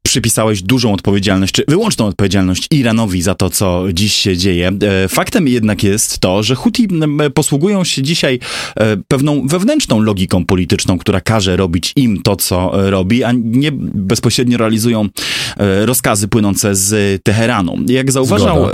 przypisałeś 0.03 0.61
dużą 0.61 0.93
odpowiedzialność, 0.93 1.53
czy 1.53 1.63
wyłączną 1.67 2.05
odpowiedzialność 2.05 2.67
Iranowi 2.71 3.21
za 3.21 3.35
to, 3.35 3.49
co 3.49 3.85
dziś 3.93 4.13
się 4.13 4.37
dzieje. 4.37 4.71
E, 5.03 5.07
faktem 5.07 5.47
jednak 5.47 5.83
jest 5.83 6.19
to, 6.19 6.43
że 6.43 6.55
Huti 6.55 6.87
posługują 7.33 7.83
się 7.83 8.01
dzisiaj 8.01 8.39
e, 8.75 8.97
pewną 9.07 9.47
wewnętrzną 9.47 9.99
logiką 9.99 10.45
polityczną, 10.45 10.97
która 10.97 11.21
każe 11.21 11.57
robić 11.57 11.93
im 11.95 12.21
to, 12.21 12.35
co 12.35 12.71
robi, 12.73 13.23
a 13.23 13.31
nie 13.35 13.71
bezpośrednio 13.93 14.57
realizują 14.57 15.09
e, 15.57 15.85
rozkazy 15.85 16.27
płynące 16.27 16.75
z 16.75 17.21
Teheranu. 17.23 17.77
Jak 17.87 18.11
zauważał 18.11 18.57
Zgoda. 18.57 18.73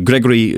Gregory 0.00 0.54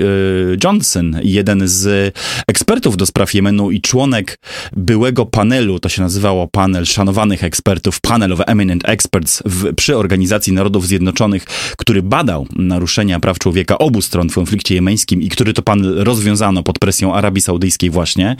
Johnson, 0.63 1.19
jeden 1.23 1.67
z 1.67 2.15
ekspertów 2.47 2.97
do 2.97 3.05
spraw 3.05 3.33
Jemenu 3.33 3.71
i 3.71 3.81
członek 3.81 4.39
byłego 4.77 5.25
panelu, 5.25 5.79
to 5.79 5.89
się 5.89 6.01
nazywało 6.01 6.47
panel 6.47 6.85
szanowanych 6.85 7.43
ekspertów, 7.43 8.01
panel 8.01 8.33
of 8.33 8.39
eminent 8.47 8.89
experts 8.89 9.43
w, 9.45 9.75
przy 9.75 9.92
Organizacji 9.97 10.53
Narodów 10.53 10.87
Zjednoczonych, 10.87 11.45
który 11.77 12.01
badał 12.01 12.47
naruszenia 12.55 13.19
praw 13.19 13.39
człowieka 13.39 13.77
obu 13.77 14.01
stron 14.01 14.29
w 14.29 14.35
konflikcie 14.35 14.75
jemeńskim 14.75 15.21
i 15.21 15.29
który 15.29 15.53
to 15.53 15.61
pan 15.61 15.85
rozwiązano 15.85 16.63
pod 16.63 16.79
presją 16.79 17.13
Arabii 17.13 17.41
Saudyjskiej 17.41 17.89
właśnie, 17.89 18.35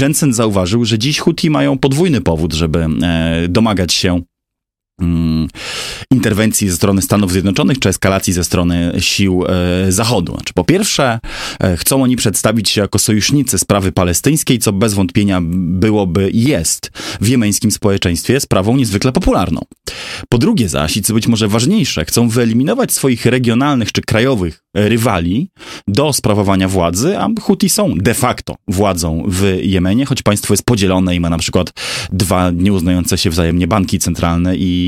Jensen 0.00 0.32
zauważył, 0.32 0.84
że 0.84 0.98
dziś 0.98 1.18
Huti 1.18 1.50
mają 1.50 1.78
podwójny 1.78 2.20
powód, 2.20 2.52
żeby 2.52 2.86
e, 3.02 3.48
domagać 3.48 3.92
się 3.92 4.22
interwencji 6.10 6.68
ze 6.70 6.76
strony 6.76 7.02
Stanów 7.02 7.32
Zjednoczonych 7.32 7.78
czy 7.78 7.88
eskalacji 7.88 8.32
ze 8.32 8.44
strony 8.44 8.92
sił 8.98 9.44
e, 9.48 9.92
Zachodu. 9.92 10.32
Znaczy, 10.32 10.52
po 10.54 10.64
pierwsze, 10.64 11.18
e, 11.60 11.76
chcą 11.76 12.02
oni 12.02 12.16
przedstawić 12.16 12.70
się 12.70 12.80
jako 12.80 12.98
sojusznicy 12.98 13.58
sprawy 13.58 13.92
palestyńskiej, 13.92 14.58
co 14.58 14.72
bez 14.72 14.94
wątpienia 14.94 15.40
byłoby 15.42 16.30
i 16.30 16.42
jest 16.42 16.90
w 17.20 17.28
jemeńskim 17.28 17.70
społeczeństwie 17.70 18.40
sprawą 18.40 18.76
niezwykle 18.76 19.12
popularną. 19.12 19.60
Po 20.28 20.38
drugie 20.38 20.68
zaś, 20.68 20.96
i 20.96 21.02
co 21.02 21.14
być 21.14 21.26
może 21.26 21.48
ważniejsze, 21.48 22.04
chcą 22.04 22.28
wyeliminować 22.28 22.92
swoich 22.92 23.26
regionalnych 23.26 23.92
czy 23.92 24.02
krajowych 24.02 24.64
rywali 24.74 25.50
do 25.88 26.12
sprawowania 26.12 26.68
władzy, 26.68 27.18
a 27.18 27.28
Huti 27.40 27.68
są 27.68 27.94
de 27.94 28.14
facto 28.14 28.56
władzą 28.68 29.22
w 29.26 29.58
Jemenie, 29.62 30.06
choć 30.06 30.22
państwo 30.22 30.54
jest 30.54 30.64
podzielone 30.64 31.16
i 31.16 31.20
ma 31.20 31.30
na 31.30 31.38
przykład 31.38 31.72
dwa 32.12 32.50
nieuznające 32.50 33.18
się 33.18 33.30
wzajemnie 33.30 33.66
banki 33.66 33.98
centralne 33.98 34.56
i 34.56 34.87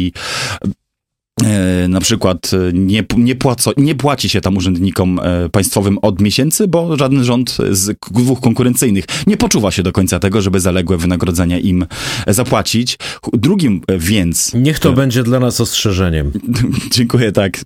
e, 1.45 1.88
na 1.88 2.00
przykład 2.00 2.50
e, 2.52 2.73
nie, 2.73 3.04
nie, 3.16 3.35
płaco, 3.35 3.73
nie 3.76 3.95
płaci 3.95 4.28
się 4.28 4.40
tam 4.40 4.57
urzędnikom 4.57 5.21
e, 5.23 5.49
państwowym 5.49 5.99
od 5.99 6.21
miesięcy, 6.21 6.69
bo 6.69 6.97
żaden 6.97 7.25
rząd 7.25 7.57
z 7.71 7.99
dwóch 8.11 8.40
konkurencyjnych 8.40 9.04
nie 9.26 9.37
poczuwa 9.37 9.71
się 9.71 9.83
do 9.83 9.92
końca 9.92 10.19
tego, 10.19 10.42
żeby 10.42 10.61
zaległe 10.61 10.97
wynagrodzenia 10.97 11.59
im 11.59 11.87
zapłacić. 12.26 12.99
Drugim 13.33 13.80
więc... 13.99 14.54
Niech 14.54 14.78
to 14.78 14.92
będzie 14.92 15.23
dla 15.23 15.40
nas 15.40 15.61
ostrzeżeniem. 15.61 16.33
Dziękuję, 16.97 17.33
tak. 17.33 17.64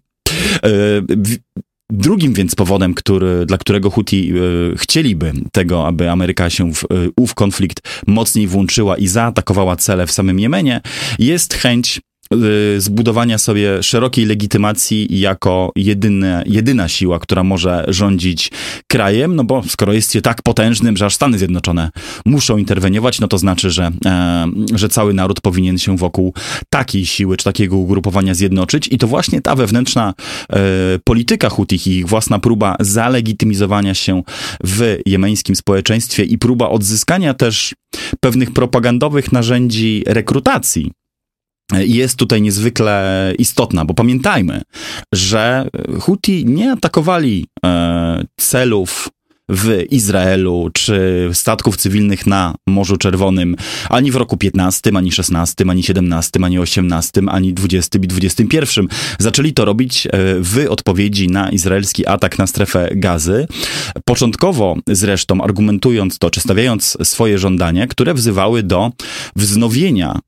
Drugim 1.91 2.35
więc 2.35 2.55
powodem, 2.55 2.95
który, 2.95 3.47
dla 3.47 3.59
którego 3.59 3.91
Huti 3.91 4.33
y, 4.73 4.77
chcieliby 4.77 5.33
tego, 5.53 5.87
aby 5.87 6.11
Ameryka 6.11 6.51
się 6.51 6.73
w 6.73 6.85
y, 6.85 6.87
ów 7.17 7.35
konflikt 7.35 7.81
mocniej 8.07 8.47
włączyła 8.47 8.97
i 8.97 9.07
zaatakowała 9.07 9.77
cele 9.77 10.07
w 10.07 10.13
samym 10.13 10.41
Jemenie, 10.41 10.81
jest 11.19 11.55
chęć 11.55 12.01
zbudowania 12.79 13.39
sobie 13.39 13.83
szerokiej 13.83 14.27
legitymacji 14.27 15.21
jako 15.21 15.73
jedyne, 15.77 16.45
jedyna 16.47 16.89
siła, 16.89 17.19
która 17.19 17.45
może 17.45 17.85
rządzić 17.89 18.51
krajem, 18.87 19.37
no 19.37 19.45
bo 19.45 19.63
skoro 19.69 19.93
jest 19.93 20.13
się 20.13 20.21
tak 20.21 20.43
potężnym, 20.43 20.97
że 20.97 21.07
aż 21.07 21.15
Stany 21.15 21.39
Zjednoczone 21.39 21.91
muszą 22.27 22.57
interweniować, 22.57 23.21
no 23.21 23.29
to 23.29 23.39
znaczy, 23.39 23.71
że, 23.71 23.91
e, 24.07 24.47
że 24.75 24.89
cały 24.89 25.15
naród 25.15 25.41
powinien 25.41 25.79
się 25.79 25.97
wokół 25.97 26.35
takiej 26.71 27.07
siły 27.07 27.37
czy 27.37 27.45
takiego 27.45 27.77
ugrupowania 27.77 28.35
zjednoczyć. 28.35 28.89
I 28.89 28.99
to 28.99 29.07
właśnie 29.07 29.41
ta 29.41 29.55
wewnętrzna 29.55 30.15
e, 30.53 30.59
polityka 31.05 31.49
Hutich 31.49 31.87
i 31.87 31.91
ich 31.91 32.09
własna 32.09 32.39
próba 32.39 32.77
zalegitymizowania 32.81 33.95
się 33.95 34.23
w 34.65 34.99
jemeńskim 35.07 35.57
społeczeństwie 35.57 36.25
i 36.25 36.39
próba 36.39 36.69
odzyskania 36.69 37.35
też 37.35 37.75
pewnych 38.21 38.51
propagandowych 38.51 39.33
narzędzi 39.33 40.05
rekrutacji 40.07 40.93
jest 41.73 42.17
tutaj 42.17 42.43
niezwykle 42.43 43.33
istotna, 43.39 43.85
bo 43.85 43.95
pamiętajmy, 43.95 44.63
że 45.15 45.69
Huti 46.01 46.47
nie 46.47 46.73
atakowali 46.73 47.47
e, 47.65 48.25
celów 48.41 49.09
w 49.49 49.85
Izraelu 49.91 50.71
czy 50.73 51.31
statków 51.33 51.77
cywilnych 51.77 52.27
na 52.27 52.55
Morzu 52.67 52.97
Czerwonym 52.97 53.57
ani 53.89 54.11
w 54.11 54.17
roku 54.17 54.37
15, 54.37 54.91
ani 54.95 55.13
16, 55.13 55.65
ani 55.69 55.83
17, 55.83 56.41
ani 56.45 56.59
18, 56.59 57.11
ani 57.29 57.53
20 57.55 57.99
i 57.99 58.07
21. 58.07 58.89
Zaczęli 59.19 59.53
to 59.53 59.65
robić 59.65 60.07
e, 60.07 60.11
w 60.41 60.67
odpowiedzi 60.69 61.29
na 61.29 61.51
izraelski 61.51 62.07
atak 62.07 62.39
na 62.39 62.47
strefę 62.47 62.89
gazy. 62.97 63.47
Początkowo 64.05 64.77
zresztą 64.87 65.41
argumentując 65.41 66.19
to, 66.19 66.31
czy 66.31 66.41
stawiając 66.41 66.99
swoje 67.03 67.39
żądania, 67.39 67.87
które 67.87 68.15
wzywały 68.15 68.63
do 68.63 68.93
wznowienia 69.37 70.21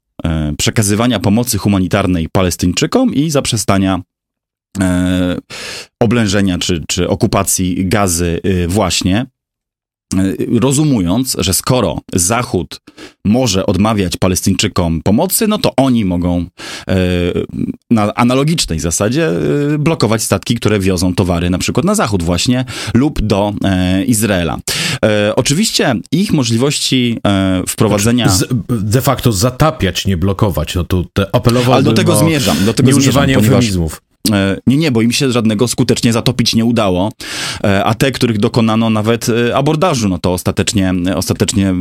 przekazywania 0.59 1.21
pomocy 1.21 1.59
humanitarnej 1.59 2.29
Palestyńczykom 2.33 3.15
i 3.15 3.31
zaprzestania 3.31 4.01
e, 4.81 5.37
oblężenia 6.01 6.59
czy, 6.59 6.85
czy 6.89 7.09
okupacji 7.09 7.89
gazy 7.89 8.41
y, 8.47 8.69
właśnie. 8.69 9.27
E, 10.15 10.59
rozumując, 10.61 11.37
że 11.39 11.55
skoro 11.55 11.99
Zachód 12.15 12.81
może 13.25 13.67
odmawiać 13.67 14.17
Palestyńczykom 14.17 15.01
pomocy, 15.05 15.49
no 15.49 15.59
to 15.59 15.73
oni 15.77 16.05
mogą 16.05 16.47
e, 16.89 16.97
na 17.91 18.15
analogicznej 18.15 18.81
zasadzie 18.81 19.29
e, 19.75 19.79
blokować 19.79 20.23
statki, 20.23 20.55
które 20.55 20.81
wiozą 20.81 21.15
towary 21.15 21.51
na 21.51 21.59
przykład 21.59 21.87
na 21.87 21.95
Zachód 21.95 22.23
właśnie 22.23 22.65
lub 22.95 23.21
do 23.23 23.55
Izraela. 24.07 24.59
Oczywiście 25.37 25.95
ich 26.13 26.33
możliwości 26.33 27.19
wprowadzenia... 27.69 28.29
Znaczy, 28.29 28.55
de 28.69 29.01
facto 29.01 29.33
zatapiać, 29.33 30.07
nie 30.07 30.17
blokować. 30.17 30.75
No 30.75 30.85
to 30.85 31.05
apelowałbym 31.33 31.75
Ale 31.75 31.83
do 31.83 31.93
tego 31.93 32.17
zmierzam. 32.17 32.65
Do 32.65 32.75
tego 32.75 32.89
nieużywanie 32.89 33.35
zmierzam, 33.35 33.55
eufemizmów. 33.55 34.03
E, 34.33 34.57
nie, 34.67 34.77
nie, 34.77 34.91
bo 34.91 35.03
im 35.03 35.13
się 35.13 35.33
żadnego 35.33 35.69
skutecznie 35.69 36.13
zatopić 36.13 36.55
nie 36.55 36.65
udało, 36.65 37.13
e, 37.65 37.85
a 37.85 37.95
te, 37.95 38.13
których 38.13 38.39
dokonano 38.39 38.91
nawet 38.91 39.29
e, 39.29 39.57
abordażu, 39.57 40.09
no 40.09 40.19
to 40.19 40.33
ostatecznie, 40.33 40.95
ostatecznie 41.15 41.75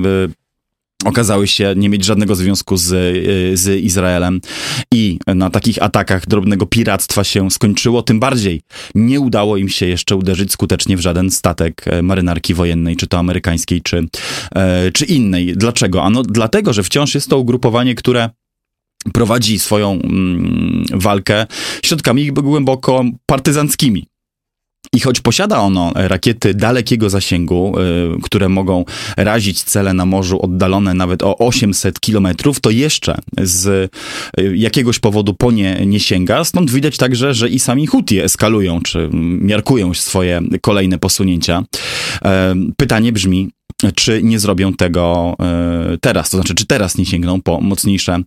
okazały 1.05 1.47
się 1.47 1.73
nie 1.77 1.89
mieć 1.89 2.05
żadnego 2.05 2.35
związku 2.35 2.77
z, 2.77 2.87
z 3.59 3.83
Izraelem 3.83 4.41
i 4.91 5.19
na 5.27 5.49
takich 5.49 5.83
atakach 5.83 6.27
drobnego 6.27 6.65
piractwa 6.65 7.23
się 7.23 7.51
skończyło. 7.51 8.01
Tym 8.01 8.19
bardziej 8.19 8.61
nie 8.95 9.19
udało 9.19 9.57
im 9.57 9.69
się 9.69 9.85
jeszcze 9.85 10.15
uderzyć 10.15 10.51
skutecznie 10.51 10.97
w 10.97 10.99
żaden 10.99 11.31
statek 11.31 11.85
marynarki 12.03 12.53
wojennej, 12.53 12.95
czy 12.95 13.07
to 13.07 13.19
amerykańskiej, 13.19 13.81
czy, 13.81 14.07
czy 14.93 15.05
innej. 15.05 15.53
Dlaczego? 15.55 16.03
Ano 16.03 16.23
dlatego, 16.23 16.73
że 16.73 16.83
wciąż 16.83 17.15
jest 17.15 17.29
to 17.29 17.37
ugrupowanie, 17.37 17.95
które 17.95 18.29
prowadzi 19.13 19.59
swoją 19.59 19.91
mm, 19.91 20.85
walkę 20.93 21.45
środkami 21.83 22.31
głęboko 22.31 23.03
partyzanckimi. 23.25 24.07
I 24.93 24.99
choć 24.99 25.21
posiada 25.21 25.59
ono 25.59 25.91
rakiety 25.95 26.53
dalekiego 26.53 27.09
zasięgu, 27.09 27.75
y, 28.17 28.21
które 28.21 28.49
mogą 28.49 28.85
razić 29.17 29.63
cele 29.63 29.93
na 29.93 30.05
morzu 30.05 30.39
oddalone 30.41 30.93
nawet 30.93 31.23
o 31.23 31.37
800 31.37 31.99
kilometrów, 31.99 32.59
to 32.59 32.69
jeszcze 32.69 33.17
z 33.41 33.91
y, 34.39 34.57
jakiegoś 34.57 34.99
powodu 34.99 35.33
po 35.33 35.51
nie 35.51 35.85
nie 35.85 35.99
sięga. 35.99 36.43
Stąd 36.43 36.71
widać 36.71 36.97
także, 36.97 37.33
że 37.33 37.49
i 37.49 37.59
sami 37.59 37.87
Huti 37.87 38.19
eskalują, 38.19 38.81
czy 38.81 39.09
miarkują 39.41 39.93
swoje 39.93 40.41
kolejne 40.61 40.97
posunięcia. 40.97 41.63
Y, 42.15 42.19
pytanie 42.77 43.11
brzmi, 43.11 43.49
czy 43.91 44.23
nie 44.23 44.39
zrobią 44.39 44.73
tego 44.73 45.35
e, 45.39 45.97
teraz, 46.01 46.29
to 46.29 46.37
znaczy, 46.37 46.55
czy 46.55 46.65
teraz 46.65 46.97
nie 46.97 47.05
sięgną 47.05 47.41
po 47.41 47.61
mocniejsze 47.61 48.19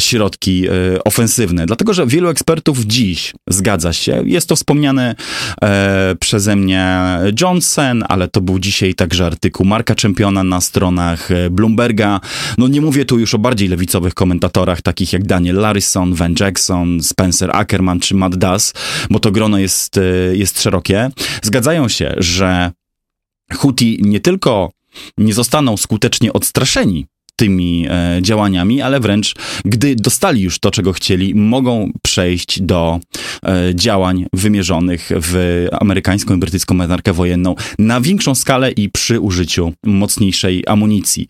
środki 0.00 0.68
e, 0.68 0.70
ofensywne. 1.04 1.66
Dlatego, 1.66 1.94
że 1.94 2.06
wielu 2.06 2.28
ekspertów 2.28 2.78
dziś 2.78 3.32
zgadza 3.48 3.92
się, 3.92 4.22
jest 4.24 4.48
to 4.48 4.56
wspomniane 4.56 5.14
e, 5.62 6.16
przeze 6.20 6.56
mnie 6.56 6.96
Johnson, 7.40 8.04
ale 8.08 8.28
to 8.28 8.40
był 8.40 8.58
dzisiaj 8.58 8.94
także 8.94 9.26
artykuł 9.26 9.66
Marka 9.66 9.94
Czempiona 9.94 10.44
na 10.44 10.60
stronach 10.60 11.28
Bloomberga. 11.50 12.20
No 12.58 12.68
nie 12.68 12.80
mówię 12.80 13.04
tu 13.04 13.18
już 13.18 13.34
o 13.34 13.38
bardziej 13.38 13.68
lewicowych 13.68 14.14
komentatorach, 14.14 14.82
takich 14.82 15.12
jak 15.12 15.26
Daniel 15.26 15.56
Larison, 15.56 16.14
Van 16.14 16.34
Jackson, 16.40 17.02
Spencer 17.02 17.50
Ackerman 17.56 18.00
czy 18.00 18.14
Matt 18.14 18.36
Duss, 18.36 18.72
bo 19.10 19.18
to 19.18 19.30
grono 19.30 19.58
jest, 19.58 20.00
jest 20.32 20.62
szerokie. 20.62 21.10
Zgadzają 21.42 21.88
się, 21.88 22.14
że 22.16 22.72
Huti 23.52 23.98
nie 24.02 24.20
tylko 24.20 24.70
nie 25.18 25.34
zostaną 25.34 25.76
skutecznie 25.76 26.32
odstraszeni 26.32 27.06
tymi 27.36 27.86
e, 27.88 28.18
działaniami, 28.22 28.82
ale 28.82 29.00
wręcz 29.00 29.34
gdy 29.64 29.96
dostali 29.96 30.40
już 30.42 30.58
to, 30.58 30.70
czego 30.70 30.92
chcieli, 30.92 31.34
mogą 31.34 31.90
przejść 32.02 32.62
do 32.62 33.00
e, 33.42 33.74
działań 33.74 34.26
wymierzonych 34.32 35.10
w 35.16 35.66
amerykańską 35.80 36.34
i 36.34 36.38
brytyjską 36.38 36.74
marynarkę 36.74 37.12
wojenną 37.12 37.54
na 37.78 38.00
większą 38.00 38.34
skalę 38.34 38.72
i 38.72 38.90
przy 38.90 39.20
użyciu 39.20 39.72
mocniejszej 39.84 40.64
amunicji. 40.66 41.26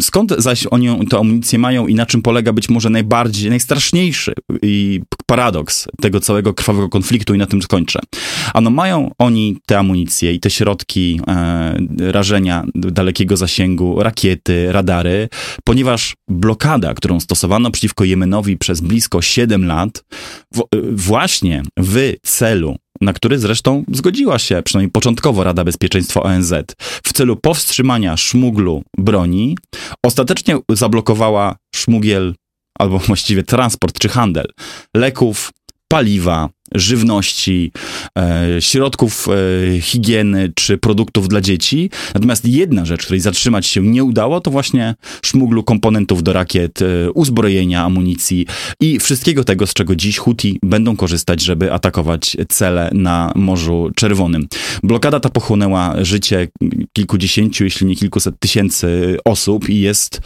Skąd 0.00 0.34
zaś 0.38 0.66
oni 0.70 1.06
tę 1.10 1.18
amunicję 1.18 1.58
mają 1.58 1.86
i 1.86 1.94
na 1.94 2.06
czym 2.06 2.22
polega 2.22 2.52
być 2.52 2.68
może 2.68 2.90
najbardziej, 2.90 3.50
najstraszniejszy 3.50 4.32
i 4.62 5.00
paradoks 5.26 5.88
tego 6.00 6.20
całego 6.20 6.54
krwawego 6.54 6.88
konfliktu 6.88 7.34
i 7.34 7.38
na 7.38 7.46
tym 7.46 7.62
skończę. 7.62 8.00
Ano 8.54 8.70
mają 8.70 9.10
oni 9.18 9.56
te 9.66 9.78
amunicje 9.78 10.32
i 10.32 10.40
te 10.40 10.50
środki 10.50 11.20
e, 11.28 11.76
rażenia 11.98 12.64
dalekiego 12.74 13.36
zasięgu, 13.36 14.02
rakiety, 14.02 14.72
radary, 14.72 15.28
ponieważ 15.64 16.14
blokada, 16.28 16.94
którą 16.94 17.20
stosowano 17.20 17.70
przeciwko 17.70 18.04
Jemenowi 18.04 18.58
przez 18.58 18.80
blisko 18.80 19.22
7 19.22 19.66
lat, 19.66 20.04
właśnie 20.92 21.62
w 21.78 22.12
celu 22.22 22.76
na 23.00 23.12
który 23.12 23.38
zresztą 23.38 23.84
zgodziła 23.92 24.38
się 24.38 24.62
przynajmniej 24.64 24.90
początkowo 24.90 25.44
Rada 25.44 25.64
Bezpieczeństwa 25.64 26.22
ONZ 26.22 26.54
w 27.04 27.12
celu 27.12 27.36
powstrzymania 27.36 28.16
szmuglu 28.16 28.82
broni, 28.98 29.58
ostatecznie 30.04 30.58
zablokowała 30.68 31.56
szmugiel 31.74 32.34
albo 32.78 32.98
właściwie 33.08 33.42
transport 33.42 33.98
czy 33.98 34.08
handel 34.08 34.46
leków, 34.96 35.50
paliwa, 35.88 36.48
żywności, 36.72 37.72
e, 38.18 38.46
środków 38.60 39.26
e, 39.28 39.80
higieny 39.80 40.52
czy 40.54 40.78
produktów 40.78 41.28
dla 41.28 41.40
dzieci. 41.40 41.90
Natomiast 42.14 42.44
jedna 42.44 42.84
rzecz, 42.84 43.02
której 43.04 43.20
zatrzymać 43.20 43.66
się 43.66 43.82
nie 43.82 44.04
udało, 44.04 44.40
to 44.40 44.50
właśnie 44.50 44.94
szmuglu 45.22 45.62
komponentów 45.62 46.22
do 46.22 46.32
rakiet, 46.32 46.82
e, 46.82 47.10
uzbrojenia, 47.10 47.84
amunicji 47.84 48.46
i 48.80 48.98
wszystkiego 48.98 49.44
tego, 49.44 49.66
z 49.66 49.72
czego 49.72 49.96
dziś 49.96 50.18
Huti 50.18 50.58
będą 50.62 50.96
korzystać, 50.96 51.40
żeby 51.40 51.72
atakować 51.72 52.36
cele 52.48 52.90
na 52.92 53.32
Morzu 53.34 53.90
Czerwonym. 53.96 54.48
Blokada 54.82 55.20
ta 55.20 55.28
pochłonęła 55.28 56.04
życie 56.04 56.48
kilkudziesięciu, 56.92 57.64
jeśli 57.64 57.86
nie 57.86 57.96
kilkuset 57.96 58.34
tysięcy 58.40 59.16
osób 59.24 59.68
i 59.68 59.80
jest 59.80 60.20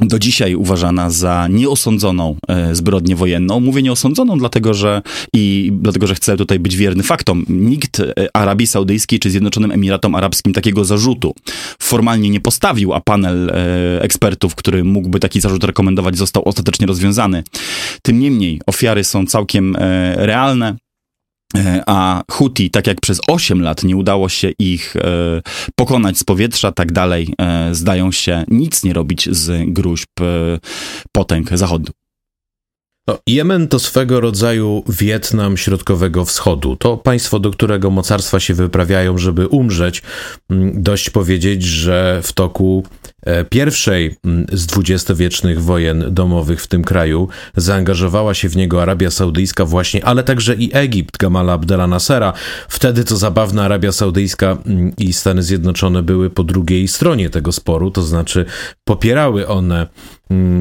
do 0.00 0.18
dzisiaj 0.18 0.54
uważana 0.54 1.10
za 1.10 1.48
nieosądzoną 1.50 2.36
e, 2.48 2.74
zbrodnię 2.74 3.16
wojenną. 3.16 3.60
Mówię 3.60 3.82
nieosądzoną, 3.82 4.38
dlatego 4.38 4.74
że 4.74 5.02
i 5.34 5.72
dlatego, 5.80 6.06
że 6.06 6.14
chcę 6.14 6.36
tutaj 6.36 6.58
być 6.58 6.76
wierny 6.76 7.02
faktom. 7.02 7.44
Nikt 7.48 8.00
e, 8.00 8.12
Arabii 8.32 8.66
Saudyjskiej 8.66 9.18
czy 9.18 9.30
Zjednoczonym 9.30 9.72
Emiratom 9.72 10.14
Arabskim 10.14 10.52
takiego 10.52 10.84
zarzutu 10.84 11.34
formalnie 11.78 12.30
nie 12.30 12.40
postawił, 12.40 12.94
a 12.94 13.00
panel 13.00 13.50
e, 13.50 14.02
ekspertów, 14.02 14.54
który 14.54 14.84
mógłby 14.84 15.20
taki 15.20 15.40
zarzut 15.40 15.64
rekomendować, 15.64 16.16
został 16.16 16.48
ostatecznie 16.48 16.86
rozwiązany. 16.86 17.44
Tym 18.02 18.18
niemniej 18.18 18.60
ofiary 18.66 19.04
są 19.04 19.26
całkiem 19.26 19.76
realne. 20.16 20.76
E, 21.56 21.82
a 21.86 22.22
Huti, 22.30 22.70
tak 22.70 22.86
jak 22.86 23.00
przez 23.00 23.20
8 23.28 23.62
lat 23.62 23.82
nie 23.82 23.96
udało 23.96 24.28
się 24.28 24.50
ich 24.58 24.96
e, 24.96 25.42
pokonać 25.76 26.18
z 26.18 26.24
powietrza, 26.24 26.72
tak 26.72 26.92
dalej 26.92 27.34
e, 27.40 27.74
zdają 27.74 28.12
się 28.12 28.44
nic 28.48 28.84
nie 28.84 28.92
robić 28.92 29.28
z 29.32 29.72
gruźb 29.72 30.08
potęg 31.12 31.50
zachodu. 31.50 31.92
No, 33.06 33.18
Jemen 33.26 33.68
to 33.68 33.78
swego 33.78 34.20
rodzaju 34.20 34.84
Wietnam 34.88 35.56
Środkowego 35.56 36.24
Wschodu. 36.24 36.76
To 36.76 36.96
państwo, 36.96 37.40
do 37.40 37.50
którego 37.50 37.90
mocarstwa 37.90 38.40
się 38.40 38.54
wyprawiają, 38.54 39.18
żeby 39.18 39.48
umrzeć. 39.48 40.02
Mm, 40.50 40.82
dość 40.82 41.10
powiedzieć, 41.10 41.62
że 41.62 42.20
w 42.22 42.32
toku 42.32 42.84
e, 43.06 43.13
pierwszej 43.50 44.16
mm, 44.24 44.46
z 44.52 44.66
dwudziestowiecznych 44.66 45.62
wojen 45.62 46.04
domowych 46.10 46.62
w 46.62 46.66
tym 46.66 46.84
kraju 46.84 47.28
zaangażowała 47.56 48.34
się 48.34 48.48
w 48.48 48.56
niego 48.56 48.82
Arabia 48.82 49.10
Saudyjska 49.10 49.64
właśnie, 49.64 50.04
ale 50.04 50.22
także 50.22 50.54
i 50.54 50.70
Egipt 50.72 51.18
Gamala 51.18 51.52
Abdela 51.52 51.86
Nassera. 51.86 52.32
Wtedy 52.68 53.04
to 53.04 53.16
zabawna 53.16 53.64
Arabia 53.64 53.92
Saudyjska 53.92 54.58
mm, 54.66 54.92
i 54.98 55.12
Stany 55.12 55.42
Zjednoczone 55.42 56.02
były 56.02 56.30
po 56.30 56.44
drugiej 56.44 56.88
stronie 56.88 57.30
tego 57.30 57.52
sporu, 57.52 57.90
to 57.90 58.02
znaczy 58.02 58.44
popierały 58.84 59.48
one 59.48 59.86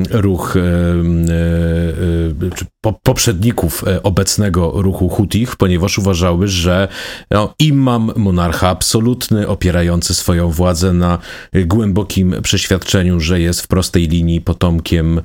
ruch, 0.09 0.55
e, 0.55 0.59
e, 0.59 2.55
czy 2.55 2.65
poprzedników 3.03 3.83
e, 3.87 4.03
obecnego 4.03 4.71
ruchu 4.75 5.09
Hutich, 5.09 5.55
ponieważ 5.55 5.97
uważały, 5.97 6.47
że 6.47 6.87
no, 7.31 7.53
imam, 7.59 8.11
monarcha 8.15 8.69
absolutny, 8.69 9.47
opierający 9.47 10.13
swoją 10.13 10.49
władzę 10.49 10.93
na 10.93 11.17
głębokim 11.65 12.35
przeświadczeniu, 12.41 13.19
że 13.19 13.39
jest 13.41 13.61
w 13.61 13.67
prostej 13.67 14.07
linii 14.07 14.41
potomkiem 14.41 15.21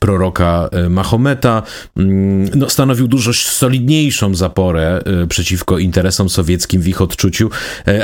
proroka 0.00 0.70
Mahometa, 0.90 1.62
mm, 1.96 2.50
no, 2.54 2.68
stanowił 2.68 3.08
dużo 3.08 3.32
solidniejszą 3.32 4.34
zaporę 4.34 5.02
przeciwko 5.28 5.78
interesom 5.78 6.28
sowieckim 6.28 6.82
w 6.82 6.88
ich 6.88 7.02
odczuciu, 7.02 7.50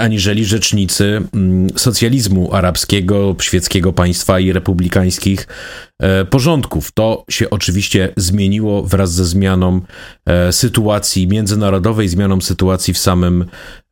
aniżeli 0.01 0.45
rzecznicy 0.45 1.23
mm, 1.35 1.71
socjalizmu 1.77 2.55
arabskiego, 2.55 3.37
świeckiego 3.41 3.93
państwa 3.93 4.41
i 4.41 4.53
republikańskiego 4.53 4.96
amerykańskich 4.97 5.47
e, 6.03 6.25
porządków. 6.25 6.93
To 6.93 7.25
się 7.31 7.51
oczywiście 7.51 8.13
zmieniło 8.17 8.83
wraz 8.83 9.13
ze 9.13 9.25
zmianą 9.25 9.81
e, 10.27 10.53
sytuacji 10.53 11.29
międzynarodowej, 11.29 12.09
zmianą 12.09 12.41
sytuacji 12.41 12.95
w 12.95 12.99
samym 12.99 13.45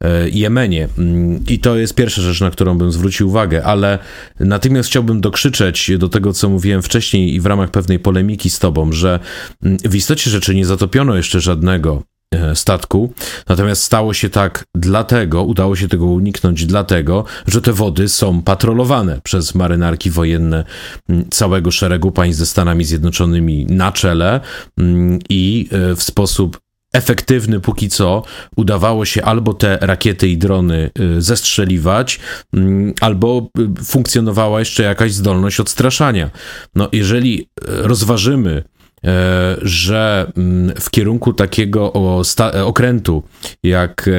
e, 0.05 0.29
Jemenie. 0.29 0.89
Mm, 0.99 1.45
I 1.49 1.59
to 1.59 1.77
jest 1.77 1.95
pierwsza 1.95 2.23
rzecz, 2.23 2.41
na 2.41 2.51
którą 2.51 2.79
bym 2.79 2.93
zwrócił 2.93 3.29
uwagę, 3.29 3.65
ale 3.65 3.99
natychmiast 4.41 4.89
chciałbym 4.89 5.21
dokrzyczeć 5.21 5.91
do 5.99 6.09
tego, 6.09 6.33
co 6.33 6.49
mówiłem 6.49 6.83
wcześniej 6.83 7.35
i 7.35 7.41
w 7.41 7.47
ramach 7.47 7.71
pewnej 7.71 7.99
polemiki 7.99 8.51
z 8.51 8.59
tobą, 8.59 8.93
że 8.93 9.21
mm, 9.63 9.79
w 9.79 9.95
istocie 9.95 10.31
rzeczy 10.31 10.55
nie 10.55 10.67
zatopiono 10.67 11.17
jeszcze 11.17 11.41
żadnego 11.41 12.03
statku. 12.55 13.13
Natomiast 13.49 13.83
stało 13.83 14.15
się 14.15 14.31
tak 14.31 14.65
dlatego, 14.75 15.43
udało 15.43 15.77
się 15.77 15.89
tego 15.89 16.07
uniknąć 16.07 16.67
dlatego, 16.67 17.25
że 17.47 17.63
te 17.63 17.73
wody 17.73 18.09
są 18.09 18.43
patrolowane 18.43 19.21
przez 19.25 19.55
marynarki 19.55 20.11
wojenne 20.11 20.65
całego 21.31 21.71
szeregu 21.71 22.13
państw 22.13 22.39
ze 22.39 22.47
Stanami 22.47 22.85
Zjednoczonymi 22.85 23.67
na 23.67 23.93
czele 23.93 24.41
i 25.29 25.69
e, 25.73 25.97
w 25.97 26.03
sposób 26.03 26.61
efektywny 26.93 27.61
póki 27.61 27.89
co 27.89 28.23
udawało 28.57 29.05
się 29.05 29.23
albo 29.23 29.55
te 29.55 29.79
rakiety 29.81 30.29
i 30.29 30.39
drony 30.39 30.91
e, 31.17 31.21
zestrzeliwać, 31.21 32.21
albo 33.01 33.51
funkcjonowała 33.85 34.59
jeszcze 34.59 34.83
jakaś 34.83 35.13
zdolność 35.13 35.61
odstraszania. 35.61 36.31
No, 36.75 36.89
jeżeli 36.93 37.49
rozważymy 37.69 38.65
E, 38.74 38.74
że 39.63 40.33
mm, 40.37 40.75
w 40.81 40.91
kierunku 40.91 41.33
takiego 41.33 41.93
okrętu 42.65 43.23
jak 43.63 44.11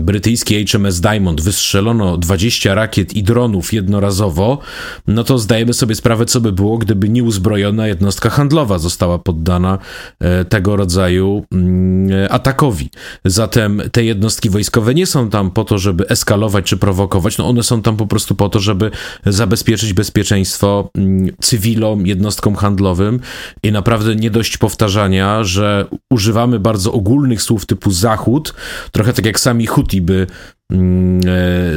brytyjski 0.00 0.66
HMS 0.66 1.00
Diamond 1.00 1.40
wystrzelono 1.40 2.16
20 2.18 2.74
rakiet 2.74 3.14
i 3.14 3.22
dronów 3.22 3.72
jednorazowo, 3.72 4.58
no 5.06 5.24
to 5.24 5.38
zdajemy 5.38 5.72
sobie 5.72 5.94
sprawę, 5.94 6.26
co 6.26 6.40
by 6.40 6.52
było, 6.52 6.78
gdyby 6.78 7.08
nieuzbrojona 7.08 7.86
jednostka 7.86 8.30
handlowa 8.30 8.78
została 8.78 9.18
poddana 9.18 9.78
e, 10.20 10.44
tego 10.44 10.76
rodzaju 10.76 11.44
mm, 11.52 12.28
atakowi. 12.30 12.90
Zatem 13.24 13.82
te 13.92 14.04
jednostki 14.04 14.50
wojskowe 14.50 14.94
nie 14.94 15.06
są 15.06 15.30
tam 15.30 15.50
po 15.50 15.64
to, 15.64 15.78
żeby 15.78 16.08
eskalować 16.08 16.64
czy 16.64 16.76
prowokować, 16.76 17.38
no 17.38 17.48
one 17.48 17.62
są 17.62 17.82
tam 17.82 17.96
po 17.96 18.06
prostu 18.06 18.34
po 18.34 18.48
to, 18.48 18.60
żeby 18.60 18.90
zabezpieczyć 19.26 19.92
bezpieczeństwo 19.92 20.90
mm, 20.94 21.30
cywilom, 21.40 22.06
jednostkom 22.06 22.54
handlowym 22.54 23.20
i 23.62 23.72
naprawdę 23.72 24.16
nie 24.16 24.25
dość 24.30 24.56
powtarzania, 24.56 25.44
że 25.44 25.86
używamy 26.10 26.60
bardzo 26.60 26.92
ogólnych 26.92 27.42
słów 27.42 27.66
typu 27.66 27.90
Zachód, 27.90 28.54
trochę 28.92 29.12
tak 29.12 29.26
jak 29.26 29.40
sami 29.40 29.66
Huti 29.66 30.02
by 30.02 30.26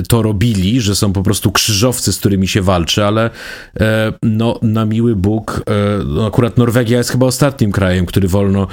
to 0.07 0.21
robili, 0.21 0.81
że 0.81 0.95
są 0.95 1.13
po 1.13 1.23
prostu 1.23 1.51
krzyżowcy, 1.51 2.13
z 2.13 2.19
którymi 2.19 2.47
się 2.47 2.61
walczy, 2.61 3.05
ale 3.05 3.29
e, 3.79 4.13
no, 4.23 4.59
na 4.61 4.85
miły 4.85 5.15
Bóg, 5.15 5.63
e, 5.69 6.03
no, 6.05 6.27
akurat 6.27 6.57
Norwegia 6.57 6.97
jest 6.97 7.09
chyba 7.09 7.25
ostatnim 7.25 7.71
krajem, 7.71 8.05
który 8.05 8.27
wolno 8.27 8.67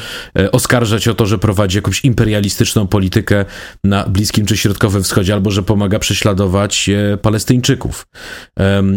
oskarżać 0.53 1.09
o 1.09 1.15
to, 1.15 1.27
że 1.27 1.39
prowadzi 1.39 1.79
jakąś 1.79 2.05
imperialistyczną 2.05 2.87
politykę 2.87 3.45
na 3.85 4.05
Bliskim 4.05 4.47
czy 4.47 4.57
Środkowym 4.57 5.03
Wschodzie, 5.03 5.35
albo 5.35 5.51
że 5.51 5.63
pomaga 5.63 5.99
prześladować 5.99 6.91
Palestyńczyków. 7.23 8.07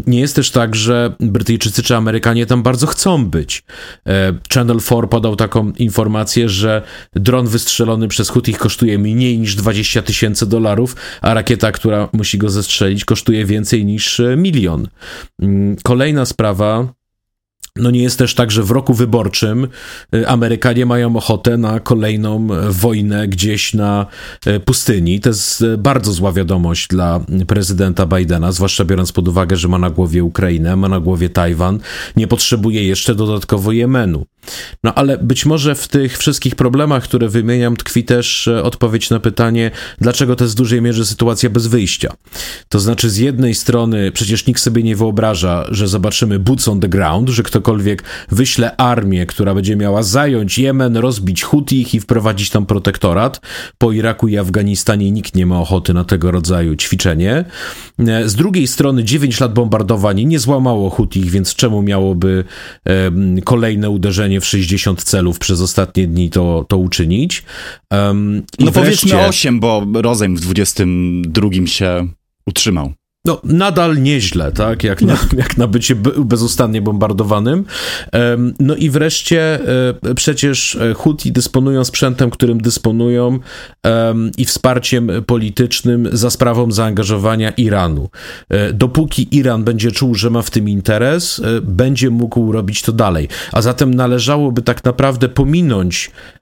Nie 0.08 0.20
jest 0.20 0.36
też 0.36 0.52
tak, 0.52 0.76
że 0.76 1.14
Brytyjczycy 1.20 1.84
czy 1.84 1.96
Amerykanie 1.96 2.46
tam 2.46 2.64
bardzo 2.64 2.88
chcą 2.88 3.26
być. 3.26 3.64
Channel 4.54 4.80
4 4.80 5.08
podał 5.08 5.36
taką 5.36 5.72
informację, 5.72 6.50
że 6.50 6.82
dron 7.14 7.48
wystrzelony 7.48 8.08
przez 8.08 8.30
Houthich 8.30 8.58
kosztuje 8.58 8.98
mniej 8.98 9.40
niż 9.40 9.56
20 9.56 10.02
tysięcy 10.02 10.46
dolarów, 10.46 10.96
a 11.22 11.34
rakieta, 11.34 11.72
która 11.72 12.10
musi 12.14 12.38
go 12.38 12.50
zestrzelić, 12.50 13.06
kosztuje 13.06 13.46
więcej 13.46 13.86
niż 13.86 14.20
e, 14.20 14.36
milion. 14.38 14.88
Mm, 15.42 15.76
kolejna 15.84 16.26
sprawa. 16.26 16.99
No 17.80 17.92
nie 17.92 18.04
jest 18.04 18.20
też 18.20 18.36
tak, 18.36 18.52
że 18.52 18.64
w 18.64 18.72
roku 18.72 18.94
wyborczym 18.94 19.68
e, 20.14 20.28
Amerykanie 20.28 20.86
mają 20.86 21.16
ochotę 21.16 21.58
na 21.58 21.80
kolejną 21.80 22.48
e, 22.54 22.72
wojnę 22.72 23.28
gdzieś 23.28 23.74
na 23.74 24.06
pustyni. 24.66 25.20
To 25.20 25.30
jest 25.30 25.64
bardzo 25.78 26.14
zła 26.14 26.32
wiadomość 26.32 26.88
dla 26.88 27.20
prezydenta 27.48 28.06
Bidena, 28.06 28.52
zwłaszcza 28.52 28.86
biorąc 28.86 29.12
pod 29.12 29.28
uwagę, 29.28 29.58
że 29.58 29.68
ma 29.68 29.78
na 29.78 29.90
głowie 29.90 30.24
Ukrainę, 30.24 30.76
ma 30.76 30.90
na 30.90 31.00
głowie 31.00 31.30
Tajwan, 31.30 31.80
nie 32.16 32.28
potrzebuje 32.28 32.84
jeszcze 32.84 33.16
dodatkowo 33.16 33.72
Jemenu. 33.72 34.26
No 34.84 34.94
ale 34.96 35.18
być 35.18 35.46
może 35.46 35.76
w 35.76 35.88
tych 35.88 36.18
wszystkich 36.18 36.56
problemach, 36.56 37.04
które 37.04 37.30
wymieniam, 37.30 37.76
tkwi 37.78 38.04
też 38.04 38.50
odpowiedź 38.64 39.10
na 39.10 39.20
pytanie, 39.20 39.72
dlaczego 40.02 40.36
to 40.36 40.44
jest 40.44 40.56
w 40.56 40.58
dużej 40.58 40.82
mierze 40.82 41.06
sytuacja 41.06 41.50
bez 41.50 41.68
wyjścia. 41.68 42.14
To 42.70 42.80
znaczy, 42.80 43.10
z 43.10 43.18
jednej 43.18 43.56
strony, 43.56 44.12
przecież 44.12 44.46
nikt 44.46 44.62
sobie 44.62 44.84
nie 44.84 44.96
wyobraża, 44.96 45.66
że 45.70 45.88
zobaczymy 45.88 46.40
boots 46.40 46.68
on 46.68 46.80
the 46.80 46.90
ground, 46.90 47.30
że 47.30 47.44
ktokolwiek 47.44 47.69
wyśle 48.32 48.76
armię, 48.78 49.26
która 49.26 49.56
będzie 49.56 49.76
miała 49.76 50.04
zająć 50.04 50.58
Jemen, 50.58 50.98
rozbić 50.98 51.44
Hutich 51.44 51.94
i 51.94 52.00
wprowadzić 52.00 52.50
tam 52.50 52.66
protektorat. 52.66 53.42
Po 53.78 53.92
Iraku 53.92 54.28
i 54.28 54.38
Afganistanie 54.38 55.12
nikt 55.12 55.36
nie 55.36 55.46
ma 55.46 55.60
ochoty 55.60 55.94
na 55.94 56.04
tego 56.04 56.32
rodzaju 56.32 56.76
ćwiczenie. 56.76 57.46
E, 58.00 58.30
z 58.30 58.36
drugiej 58.36 58.68
strony, 58.68 59.04
9 59.04 59.40
lat 59.40 59.54
bombardowań 59.54 60.26
nie 60.26 60.40
złamało 60.40 60.90
Hutich, 60.90 61.26
więc 61.26 61.56
czemu 61.56 61.82
miałoby 61.82 62.44
kolejne 63.44 63.90
uderzenie 63.90 64.42
w 64.42 64.46
60 64.46 65.04
celów 65.04 65.40
przez 65.40 65.62
ostatnie 65.62 66.08
dni 66.08 66.30
to, 66.30 66.66
to 66.70 66.78
uczynić. 66.78 67.44
Um, 67.92 68.44
no 68.60 68.72
wreszcie... 68.72 68.82
powiedzmy 68.82 69.28
8, 69.28 69.60
bo 69.60 69.86
rozejm 69.94 70.36
w 70.36 70.40
22 70.40 71.50
się 71.66 72.08
utrzymał. 72.46 72.94
No, 73.30 73.42
nadal 73.44 74.02
nieźle, 74.02 74.52
tak? 74.52 74.84
Jak 74.84 75.02
na, 75.02 75.18
jak 75.38 75.58
na 75.58 75.68
bycie 75.68 75.96
bezustannie 76.18 76.82
bombardowanym. 76.82 77.66
No 78.60 78.76
i 78.76 78.90
wreszcie 78.90 79.60
e, 80.04 80.16
przecież 80.16 80.78
Houthi 80.96 81.32
dysponują 81.32 81.84
sprzętem, 81.84 82.30
którym 82.30 82.62
dysponują 82.62 83.40
i 84.38 84.46
wsparciem 84.46 85.12
politycznym 85.26 86.10
za 86.12 86.30
sprawą 86.30 86.72
zaangażowania 86.72 87.50
Iranu. 87.50 88.10
E, 88.50 88.74
dopóki 88.74 89.28
Iran 89.32 89.64
będzie 89.64 89.92
czuł, 89.92 90.16
że 90.16 90.30
ma 90.30 90.42
w 90.42 90.50
tym 90.50 90.70
interes, 90.70 91.40
e, 91.40 91.62
będzie 91.62 92.10
mógł 92.10 92.52
robić 92.52 92.82
to 92.82 92.92
dalej. 92.92 93.28
A 93.52 93.62
zatem 93.62 93.94
należałoby 93.94 94.62
tak 94.62 94.84
naprawdę 94.84 95.30
pominąć 95.30 96.12
e, 96.36 96.39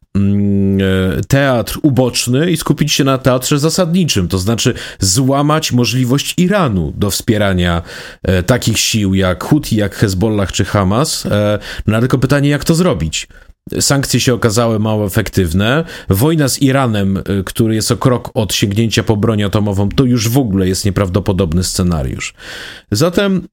teatr 1.27 1.79
uboczny 1.81 2.51
i 2.51 2.57
skupić 2.57 2.93
się 2.93 3.03
na 3.03 3.17
teatrze 3.17 3.59
zasadniczym, 3.59 4.27
to 4.27 4.37
znaczy 4.37 4.73
złamać 4.99 5.71
możliwość 5.71 6.33
Iranu 6.37 6.93
do 6.95 7.11
wspierania 7.11 7.81
e, 8.23 8.43
takich 8.43 8.79
sił 8.79 9.13
jak 9.13 9.43
Houthi, 9.43 9.75
jak 9.75 9.95
Hezbollah 9.95 10.51
czy 10.51 10.65
Hamas. 10.65 11.25
E, 11.25 11.59
no 11.87 11.99
tylko 11.99 12.17
pytanie, 12.17 12.49
jak 12.49 12.65
to 12.65 12.75
zrobić? 12.75 13.27
Sankcje 13.79 14.19
się 14.19 14.33
okazały 14.33 14.79
mało 14.79 15.05
efektywne. 15.05 15.83
Wojna 16.09 16.47
z 16.47 16.61
Iranem, 16.61 17.23
który 17.45 17.75
jest 17.75 17.91
o 17.91 17.97
krok 17.97 18.31
od 18.33 18.53
sięgnięcia 18.53 19.03
po 19.03 19.17
broń 19.17 19.43
atomową, 19.43 19.89
to 19.89 20.03
już 20.03 20.29
w 20.29 20.37
ogóle 20.37 20.67
jest 20.67 20.85
nieprawdopodobny 20.85 21.63
scenariusz. 21.63 22.33
Zatem 22.91 23.47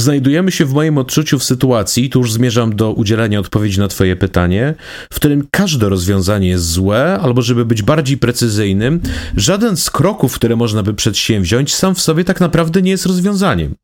Znajdujemy 0.00 0.52
się 0.52 0.64
w 0.64 0.72
moim 0.72 0.98
odczuciu 0.98 1.38
w 1.38 1.44
sytuacji, 1.44 2.10
tu 2.10 2.18
już 2.18 2.32
zmierzam 2.32 2.76
do 2.76 2.92
udzielenia 2.92 3.40
odpowiedzi 3.40 3.80
na 3.80 3.88
Twoje 3.88 4.16
pytanie, 4.16 4.74
w 5.12 5.16
którym 5.16 5.48
każde 5.50 5.88
rozwiązanie 5.88 6.48
jest 6.48 6.70
złe, 6.70 7.18
albo 7.22 7.42
żeby 7.42 7.64
być 7.64 7.82
bardziej 7.82 8.18
precyzyjnym, 8.18 9.00
żaden 9.36 9.76
z 9.76 9.90
kroków, 9.90 10.34
które 10.34 10.56
można 10.56 10.82
by 10.82 10.94
przedsięwziąć, 10.94 11.74
sam 11.74 11.94
w 11.94 12.00
sobie 12.00 12.24
tak 12.24 12.40
naprawdę 12.40 12.82
nie 12.82 12.90
jest 12.90 13.06
rozwiązaniem. 13.06 13.74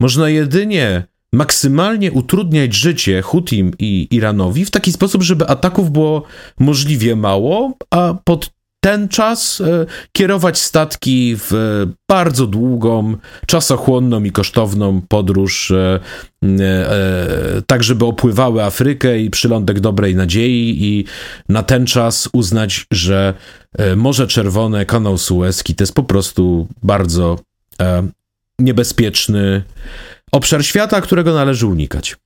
Można 0.00 0.28
jedynie 0.28 1.04
maksymalnie 1.32 2.12
utrudniać 2.12 2.74
życie 2.74 3.22
Hutim 3.22 3.72
i 3.78 4.08
Iranowi 4.10 4.64
w 4.64 4.70
taki 4.70 4.92
sposób, 4.92 5.22
żeby 5.22 5.46
ataków 5.48 5.90
było 5.90 6.22
możliwie 6.58 7.16
mało, 7.16 7.76
a 7.90 8.14
pod 8.24 8.50
ten 8.80 9.08
czas 9.08 9.60
e, 9.60 9.86
kierować 10.12 10.58
statki 10.58 11.36
w 11.36 11.52
bardzo 12.08 12.46
długą, 12.46 13.16
czasochłonną 13.46 14.24
i 14.24 14.32
kosztowną 14.32 15.02
podróż, 15.08 15.70
e, 15.70 16.00
e, 16.60 17.62
tak 17.66 17.82
żeby 17.82 18.04
opływały 18.04 18.64
Afrykę 18.64 19.18
i 19.18 19.30
przylądek 19.30 19.80
dobrej 19.80 20.14
nadziei 20.16 20.76
i 20.84 21.04
na 21.48 21.62
ten 21.62 21.86
czas 21.86 22.28
uznać, 22.32 22.86
że 22.90 23.34
Morze 23.96 24.26
Czerwone, 24.26 24.86
kanał 24.86 25.18
Suezki 25.18 25.74
to 25.74 25.82
jest 25.82 25.94
po 25.94 26.02
prostu 26.02 26.68
bardzo 26.82 27.38
niebezpieczny 28.58 29.62
obszar 30.32 30.64
świata, 30.64 31.00
którego 31.00 31.34
należy 31.34 31.66
unikać. 31.66 32.16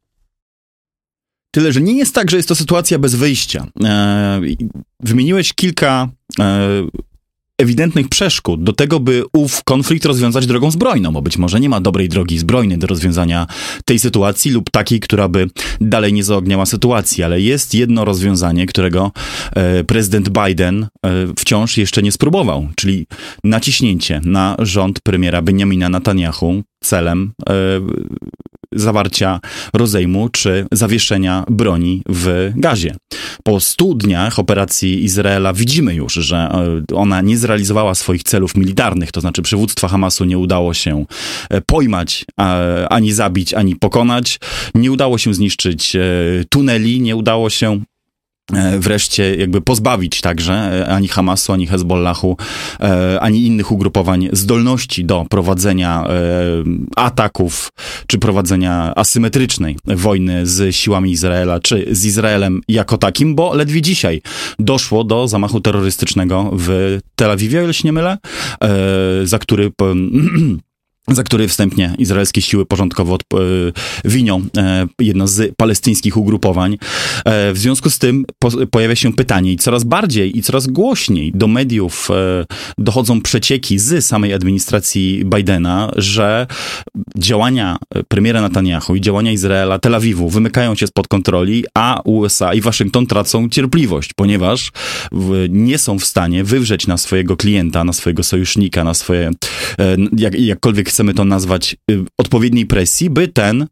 Tyle, 1.54 1.72
że 1.72 1.80
nie 1.80 1.98
jest 1.98 2.14
tak, 2.14 2.30
że 2.30 2.36
jest 2.36 2.48
to 2.48 2.54
sytuacja 2.54 2.98
bez 2.98 3.14
wyjścia. 3.14 3.66
E, 3.84 4.40
wymieniłeś 5.00 5.52
kilka 5.52 6.08
e, 6.40 6.68
ewidentnych 7.58 8.08
przeszkód 8.08 8.64
do 8.64 8.72
tego, 8.72 9.00
by 9.00 9.22
ów 9.32 9.64
konflikt 9.64 10.04
rozwiązać 10.04 10.46
drogą 10.46 10.70
zbrojną, 10.70 11.12
bo 11.12 11.22
być 11.22 11.38
może 11.38 11.60
nie 11.60 11.68
ma 11.68 11.80
dobrej 11.80 12.08
drogi 12.08 12.38
zbrojnej 12.38 12.78
do 12.78 12.86
rozwiązania 12.86 13.46
tej 13.84 13.98
sytuacji 13.98 14.50
lub 14.50 14.70
takiej, 14.70 15.00
która 15.00 15.28
by 15.28 15.50
dalej 15.80 16.12
nie 16.12 16.24
zaogniała 16.24 16.66
sytuacji, 16.66 17.24
ale 17.24 17.40
jest 17.40 17.74
jedno 17.74 18.04
rozwiązanie, 18.04 18.66
którego 18.66 19.12
e, 19.56 19.84
prezydent 19.84 20.28
Biden 20.28 20.82
e, 20.82 20.88
wciąż 21.38 21.78
jeszcze 21.78 22.02
nie 22.02 22.12
spróbował, 22.12 22.68
czyli 22.76 23.06
naciśnięcie 23.44 24.20
na 24.24 24.56
rząd 24.58 25.00
premiera 25.00 25.42
Benjamina 25.42 25.88
Netanyahu 25.88 26.62
celem 26.84 27.32
e, 27.48 27.54
zawarcia 28.74 29.40
rozejmu 29.74 30.28
czy 30.28 30.66
zawieszenia 30.72 31.44
broni 31.50 32.02
w 32.08 32.52
gazie. 32.56 32.96
Po 33.42 33.60
100 33.60 33.94
dniach 33.94 34.38
operacji 34.38 35.04
Izraela 35.04 35.52
widzimy 35.52 35.94
już, 35.94 36.14
że 36.14 36.36
e, 36.36 36.96
ona 36.96 37.20
nie 37.20 37.38
zrealizowała 37.38 37.94
swoich 37.94 38.22
celów 38.22 38.56
militarnych, 38.56 39.12
to 39.12 39.20
znaczy 39.20 39.42
przywództwa 39.42 39.88
Hamasu 39.88 40.24
nie 40.24 40.38
udało 40.38 40.74
się 40.74 41.04
e, 41.50 41.60
pojmać, 41.60 42.24
ani 42.90 43.12
zabić, 43.12 43.54
ani 43.54 43.76
pokonać. 43.76 44.38
Nie 44.74 44.92
udało 44.92 45.18
się 45.18 45.34
zniszczyć 45.34 45.96
tuneli, 46.50 47.00
nie 47.00 47.16
udało 47.16 47.50
się 47.50 47.80
E, 47.93 47.93
wreszcie 48.78 49.34
jakby 49.34 49.60
pozbawić 49.60 50.20
także 50.20 50.52
e, 50.54 50.88
ani 50.88 51.08
Hamasu, 51.08 51.52
ani 51.52 51.66
Hezbollahu, 51.66 52.36
e, 52.80 53.20
ani 53.20 53.46
innych 53.46 53.72
ugrupowań 53.72 54.28
zdolności 54.32 55.04
do 55.04 55.26
prowadzenia 55.30 56.04
ataków, 56.96 57.72
czy 58.06 58.18
prowadzenia 58.18 58.92
asymetrycznej 58.96 59.76
wojny 59.84 60.46
z 60.46 60.76
siłami 60.76 61.10
Izraela, 61.10 61.60
czy 61.60 61.86
z 61.90 62.04
Izraelem 62.04 62.60
jako 62.68 62.98
takim, 62.98 63.34
bo 63.34 63.54
ledwie 63.54 63.82
dzisiaj 63.82 64.22
doszło 64.58 65.04
do 65.04 65.28
zamachu 65.28 65.60
terrorystycznego 65.60 66.50
w 66.52 66.98
Tel 67.16 67.30
Awiwie, 67.30 67.60
o 67.60 67.64
ile 67.64 67.74
się 67.74 67.88
nie 67.88 67.92
mylę, 67.92 68.18
za 69.24 69.38
który 69.38 69.70
za 71.08 71.22
który 71.22 71.48
wstępnie 71.48 71.94
izraelskie 71.98 72.42
siły 72.42 72.66
porządkowo 72.66 73.14
e, 73.16 73.38
winią 74.04 74.42
e, 74.56 74.86
jedno 75.00 75.28
z 75.28 75.56
palestyńskich 75.56 76.16
ugrupowań. 76.16 76.78
E, 77.24 77.52
w 77.52 77.58
związku 77.58 77.90
z 77.90 77.98
tym 77.98 78.24
pojawia 78.70 78.96
się 78.96 79.12
pytanie 79.12 79.52
i 79.52 79.56
coraz 79.56 79.84
bardziej 79.84 80.38
i 80.38 80.42
coraz 80.42 80.66
głośniej 80.66 81.32
do 81.34 81.46
mediów 81.46 82.08
dochodzą 82.78 83.20
przecieki 83.20 83.78
z 83.78 84.06
samej 84.06 84.32
administracji 84.32 85.22
Bidena, 85.24 85.90
że 85.96 86.46
działania 87.16 87.76
premiera 88.08 88.42
Netanyahu 88.42 88.96
i 88.96 89.00
działania 89.00 89.32
Izraela, 89.32 89.78
Tel 89.78 89.94
Awiwu 89.94 90.28
wymykają 90.28 90.74
się 90.74 90.86
spod 90.86 91.08
kontroli, 91.08 91.64
a 91.74 92.00
USA 92.04 92.54
i 92.54 92.60
Waszyngton 92.60 93.06
tracą 93.06 93.48
cierpliwość, 93.48 94.10
ponieważ 94.12 94.72
nie 95.48 95.78
są 95.78 95.98
w 95.98 96.04
stanie 96.04 96.44
wywrzeć 96.44 96.86
na 96.86 96.96
swojego 96.96 97.36
klienta, 97.36 97.84
na 97.84 97.92
swojego 97.92 98.22
sojusznika, 98.22 98.84
na 98.84 98.94
swoje, 98.94 99.30
jak, 100.16 100.40
jakkolwiek 100.40 100.90
chcemy 100.94 101.14
to 101.14 101.24
nazwać, 101.24 101.76
y, 101.90 102.04
odpowiedniej 102.18 102.66
presji, 102.66 103.10
by 103.10 103.28
ten 103.28 103.66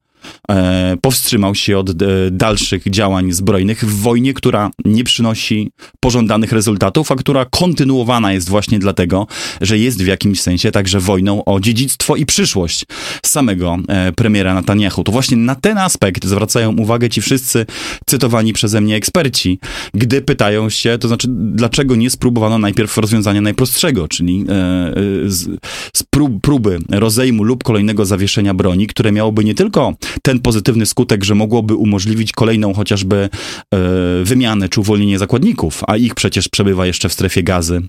e, 0.50 0.96
powstrzymał 1.00 1.54
się 1.54 1.78
od 1.78 1.90
e, 1.90 1.94
dalszych 2.30 2.90
działań 2.90 3.32
zbrojnych 3.32 3.84
w 3.84 4.00
wojnie, 4.00 4.34
która 4.34 4.70
nie 4.84 5.04
przynosi 5.04 5.70
pożądanych 6.00 6.52
rezultatów, 6.52 7.12
a 7.12 7.16
która 7.16 7.44
kontynuowana 7.44 8.32
jest 8.32 8.48
właśnie 8.48 8.78
dlatego, 8.78 9.26
że 9.60 9.78
jest 9.78 10.02
w 10.02 10.06
jakimś 10.06 10.40
sensie 10.40 10.70
także 10.70 11.00
wojną 11.00 11.44
o 11.44 11.60
dziedzictwo 11.60 12.16
i 12.16 12.26
przyszłość 12.26 12.84
samego 13.26 13.76
e, 13.88 14.12
premiera 14.12 14.54
Netanyahu. 14.54 15.04
To 15.04 15.12
właśnie 15.12 15.36
na 15.36 15.54
ten 15.54 15.78
aspekt 15.78 16.26
zwracają 16.26 16.76
uwagę 16.76 17.10
ci 17.10 17.20
wszyscy 17.20 17.66
cytowani 18.06 18.52
przeze 18.52 18.80
mnie 18.80 18.96
eksperci, 18.96 19.58
gdy 19.94 20.22
pytają 20.22 20.70
się, 20.70 20.98
to 20.98 21.08
znaczy, 21.08 21.28
dlaczego 21.30 21.96
nie 21.96 22.10
spróbowano 22.10 22.58
najpierw 22.58 22.98
rozwiązania 22.98 23.40
najprostszego, 23.40 24.08
czyli 24.08 24.44
z, 25.26 25.60
z 25.96 26.02
prób, 26.10 26.40
próby 26.42 26.78
rozejmu 26.90 27.44
lub 27.44 27.64
kolejnego 27.64 28.04
zawieszenia 28.04 28.54
broni, 28.54 28.86
które 28.86 29.12
miałoby 29.12 29.44
nie 29.44 29.54
tylko 29.54 29.94
ten 30.22 30.40
pozytywny 30.40 30.86
skutek, 30.86 31.24
że 31.24 31.34
mogłoby 31.34 31.74
umożliwić 31.74 32.32
kolejną 32.32 32.74
chociażby 32.74 33.16
e, 33.74 33.78
wymianę 34.24 34.68
czy 34.68 34.80
uwolnienie 34.80 35.18
zakładników, 35.18 35.82
a 35.86 35.96
ich 35.96 36.14
przecież 36.14 36.48
przebywa 36.48 36.86
jeszcze 36.86 37.08
w 37.08 37.12
strefie 37.12 37.42
gazy, 37.42 37.82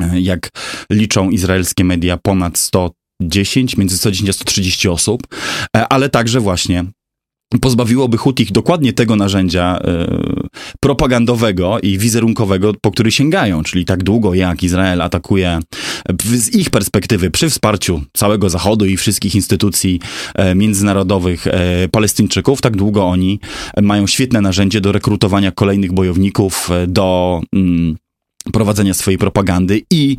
e, 0.00 0.20
jak 0.20 0.48
liczą 0.90 1.30
izraelskie 1.30 1.84
media, 1.84 2.16
ponad 2.16 2.58
110, 2.58 3.76
między 3.76 3.98
110 3.98 4.30
a 4.30 4.32
130 4.32 4.88
osób, 4.88 5.22
e, 5.76 5.88
ale 5.88 6.08
także 6.08 6.40
właśnie 6.40 6.84
pozbawiłoby 7.60 8.16
Hutich 8.16 8.52
dokładnie 8.52 8.92
tego 8.92 9.16
narzędzia 9.16 9.78
y, 9.78 10.48
propagandowego 10.80 11.80
i 11.80 11.98
wizerunkowego, 11.98 12.72
po 12.80 12.90
który 12.90 13.10
sięgają, 13.10 13.62
czyli 13.62 13.84
tak 13.84 14.02
długo 14.04 14.34
jak 14.34 14.62
Izrael 14.62 15.02
atakuje 15.02 15.60
z 16.36 16.54
ich 16.54 16.70
perspektywy 16.70 17.30
przy 17.30 17.50
wsparciu 17.50 18.02
całego 18.12 18.50
Zachodu 18.50 18.86
i 18.86 18.96
wszystkich 18.96 19.34
instytucji 19.34 20.00
y, 20.50 20.54
międzynarodowych 20.54 21.46
y, 21.46 21.50
Palestyńczyków, 21.88 22.60
tak 22.60 22.76
długo 22.76 23.06
oni 23.06 23.40
mają 23.82 24.06
świetne 24.06 24.40
narzędzie 24.40 24.80
do 24.80 24.92
rekrutowania 24.92 25.52
kolejnych 25.52 25.92
bojowników, 25.92 26.68
do 26.88 27.40
mm, 27.52 27.96
prowadzenia 28.52 28.94
swojej 28.94 29.18
propagandy 29.18 29.82
i 29.90 30.16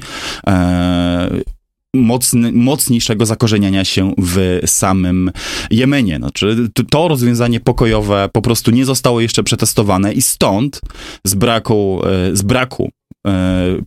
mocny, 1.94 2.52
mocniejszego 2.52 3.26
zakorzeniania 3.26 3.86
się 3.86 4.14
w 4.18 4.60
samym 4.66 5.32
Jemenie. 5.72 6.18
Znaczy, 6.18 6.70
to 6.90 7.08
rozwiązanie 7.08 7.60
pokojowe 7.60 8.30
po 8.34 8.42
prostu 8.42 8.72
nie 8.72 8.86
zostało 8.86 9.22
jeszcze 9.22 9.44
przetestowane 9.44 10.14
i 10.14 10.22
stąd 10.22 10.82
z 11.24 11.36
braku, 11.36 12.02
e, 12.06 12.36
z 12.36 12.42
braku 12.42 12.86
e, 12.86 12.99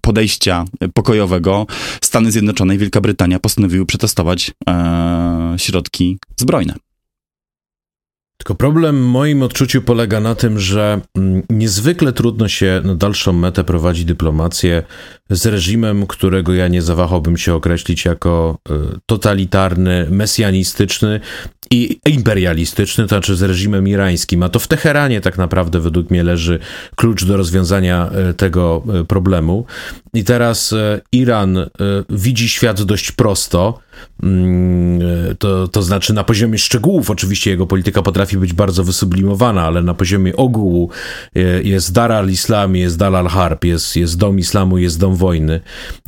podejścia 0.01 0.65
pokojowego 0.95 1.67
Stany 2.03 2.33
Zjednoczone 2.33 2.75
i 2.75 2.79
Wielka 2.79 3.01
Brytania 3.01 3.39
postanowiły 3.39 3.87
przetestować 3.87 4.51
e, 4.69 5.55
środki 5.57 6.19
zbrojne. 6.37 6.75
Tylko 8.43 8.55
problem 8.55 9.03
w 9.03 9.07
moim 9.07 9.43
odczuciu 9.43 9.83
polega 9.83 10.21
na 10.21 10.35
tym, 10.35 10.59
że 10.59 11.01
mm, 11.17 11.43
niezwykle 11.51 12.13
trudno 12.13 12.49
się 12.49 12.81
na 12.85 12.95
dalszą 12.95 13.33
metę 13.33 13.65
prowadzi 13.65 14.05
dyplomację 14.05 14.83
z 15.31 15.47
reżimem, 15.47 16.07
którego 16.07 16.55
ja 16.55 16.69
nie 16.69 16.83
zawahałbym 16.83 17.37
się 17.37 17.55
określić 17.55 18.05
jako 18.05 18.59
y, 18.71 18.75
totalitarny, 19.07 20.07
mesjanistyczny 20.11 21.21
i 21.71 22.01
imperialistyczny, 22.07 23.05
to 23.05 23.09
znaczy 23.09 23.37
z 23.37 23.43
reżimem 23.43 23.89
irańskim. 23.89 24.43
A 24.43 24.49
to 24.49 24.59
w 24.59 24.69
Teheranie 24.69 25.21
tak 25.21 25.39
naprawdę 25.39 25.81
według 25.81 26.11
mnie 26.11 26.23
leży 26.23 26.59
klucz 26.97 27.25
do 27.25 27.37
rozwiązania 27.37 28.11
y, 28.31 28.35
tego 28.35 28.83
y, 29.01 29.05
problemu. 29.05 29.65
I 30.15 30.25
teraz 30.25 30.75
Iran 31.13 31.59
widzi 32.11 32.49
świat 32.49 32.83
dość 32.83 33.13
prosto 33.13 33.79
Mm, 34.23 34.92
to, 35.43 35.69
to 35.69 35.83
znaczy 35.83 36.13
na 36.13 36.25
poziomie 36.25 36.59
szczegółów 36.59 37.11
oczywiście 37.11 37.51
jego 37.51 37.67
polityka 37.67 38.03
potrafi 38.03 38.39
być 38.39 38.53
bardzo 38.53 38.85
wysublimowana, 38.85 39.63
ale 39.63 39.83
na 39.83 39.95
poziomie 39.95 40.37
ogółu 40.37 40.91
e, 41.37 41.41
jest 41.63 41.93
Dar 41.93 42.13
al-Islam, 42.13 42.77
jest 42.77 42.99
Dar 42.99 43.17
al-Harb, 43.17 43.65
jest, 43.65 43.97
jest 43.97 44.19
dom 44.19 44.39
islamu, 44.39 44.79
jest 44.79 44.99
dom 44.99 45.17
wojny 45.17 45.61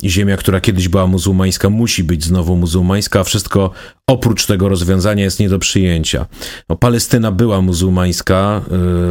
ziemia, 0.03 0.37
która 0.37 0.61
kiedyś 0.61 0.87
była 0.87 1.07
muzułmańska 1.07 1.69
musi 1.69 2.03
być 2.03 2.23
znowu 2.23 2.55
muzułmańska, 2.55 3.19
a 3.19 3.23
wszystko 3.23 3.71
oprócz 4.07 4.45
tego 4.45 4.69
rozwiązania 4.69 5.23
jest 5.23 5.39
nie 5.39 5.49
do 5.49 5.59
przyjęcia. 5.59 6.25
No, 6.69 6.75
Palestyna 6.75 7.31
była 7.31 7.61
muzułmańska 7.61 8.61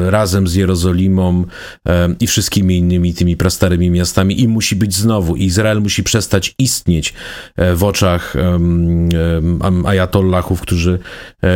y, 0.06 0.10
razem 0.10 0.48
z 0.48 0.54
Jerozolimą 0.54 1.42
y, 1.42 1.90
i 2.20 2.26
wszystkimi 2.26 2.76
innymi 2.76 3.14
tymi 3.14 3.36
prastarymi 3.36 3.90
miastami 3.90 4.40
i 4.40 4.48
musi 4.48 4.76
być 4.76 4.94
znowu. 4.94 5.36
Izrael 5.36 5.80
musi 5.80 6.02
przestać 6.02 6.54
istnieć 6.58 7.14
y, 7.58 7.76
w 7.76 7.84
oczach 7.84 8.34
ajatollahów, 10.14 10.60
którzy 10.60 10.98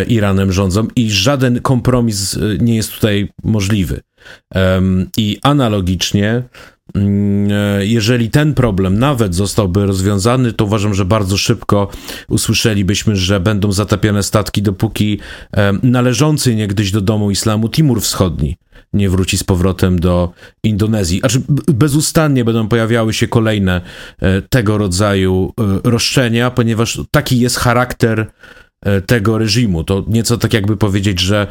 Iranem 0.09 0.53
rządzą 0.53 0.89
i 0.97 1.11
żaden 1.11 1.61
kompromis 1.61 2.39
nie 2.61 2.77
jest 2.77 2.93
tutaj 2.93 3.29
możliwy. 3.45 4.01
I 5.17 5.39
analogicznie 5.43 6.31
e, 6.31 6.43
jeżeli 7.81 8.31
ten 8.31 8.55
problem 8.55 8.99
nawet 8.99 9.35
zostałby 9.35 9.87
rozwiązany, 9.87 10.53
to 10.53 10.65
uważam, 10.65 10.95
że 10.95 11.05
bardzo 11.05 11.37
szybko 11.37 11.89
usłyszelibyśmy, 12.29 13.17
że 13.17 13.41
będą 13.41 13.73
zatapiane 13.73 14.23
statki, 14.23 14.63
dopóki 14.63 15.19
e, 15.57 15.73
należący 15.83 16.55
niegdyś 16.55 16.91
do 16.91 17.01
domu 17.01 17.31
islamu 17.31 17.69
Timur 17.69 18.01
Wschodni 18.01 18.57
nie 18.93 19.11
wróci 19.11 19.39
z 19.39 19.45
powrotem 19.45 20.01
do 20.01 20.33
Indonezji. 20.63 21.19
Znaczy, 21.19 21.43
bezustannie 21.69 22.45
będą 22.45 22.69
pojawiały 22.69 23.13
się 23.13 23.29
kolejne 23.29 23.81
e, 24.19 24.43
tego 24.43 24.79
rodzaju 24.79 25.53
roszczenia, 25.85 26.51
ponieważ 26.51 27.01
taki 27.11 27.41
jest 27.41 27.57
charakter 27.57 28.19
E, 28.21 28.27
tego 29.07 29.39
reżimu. 29.39 29.85
To 29.85 30.05
nieco 30.09 30.37
tak 30.37 30.55
jakby 30.55 30.77
powiedzieć, 30.77 31.21
że 31.21 31.47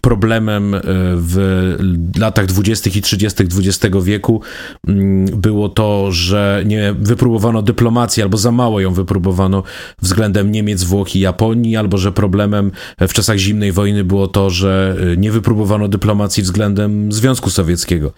problemem 0.00 0.74
e, 0.74 0.80
w 1.16 1.76
latach 2.18 2.46
20. 2.46 2.90
i 2.94 3.02
30. 3.02 3.42
XX 3.42 3.96
wieku 4.02 4.40
mm, 4.88 5.26
było 5.40 5.68
to, 5.68 6.12
że 6.12 6.62
nie 6.66 6.94
wypróbowano 6.98 7.62
dyplomacji, 7.62 8.22
albo 8.22 8.38
za 8.38 8.52
mało 8.52 8.80
ją 8.80 8.92
wypróbowano 8.94 9.62
względem 10.02 10.52
Niemiec, 10.52 10.84
Włoch 10.84 11.16
i 11.16 11.20
Japonii, 11.20 11.76
albo 11.76 11.98
że 11.98 12.12
problemem 12.12 12.70
w 13.00 13.12
czasach 13.12 13.36
zimnej 13.36 13.72
wojny 13.72 14.04
było 14.04 14.28
to, 14.28 14.50
że 14.50 14.96
e, 15.12 15.16
nie 15.16 15.30
wypróbowano 15.30 15.88
dyplomacji 15.88 16.42
względem 16.42 17.12
Związku 17.12 17.50
Sowieckiego. 17.50 18.12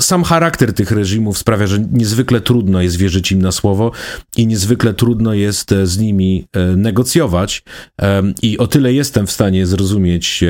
Sam 0.00 0.24
charakter 0.24 0.72
tych 0.72 0.90
reżimów 0.90 1.38
sprawia, 1.38 1.66
że 1.66 1.78
niezwykle 1.92 2.40
trudno 2.40 2.82
jest 2.82 2.96
wierzyć 2.96 3.32
im 3.32 3.42
na 3.42 3.52
słowo 3.52 3.92
i 4.36 4.46
niezwykle 4.46 4.94
trudno 4.94 5.34
jest 5.34 5.74
z 5.84 5.98
nimi 5.98 6.44
negocjować 6.76 7.39
i 8.42 8.58
o 8.58 8.66
tyle 8.66 8.92
jestem 8.92 9.26
w 9.26 9.32
stanie 9.32 9.66
zrozumieć 9.66 10.44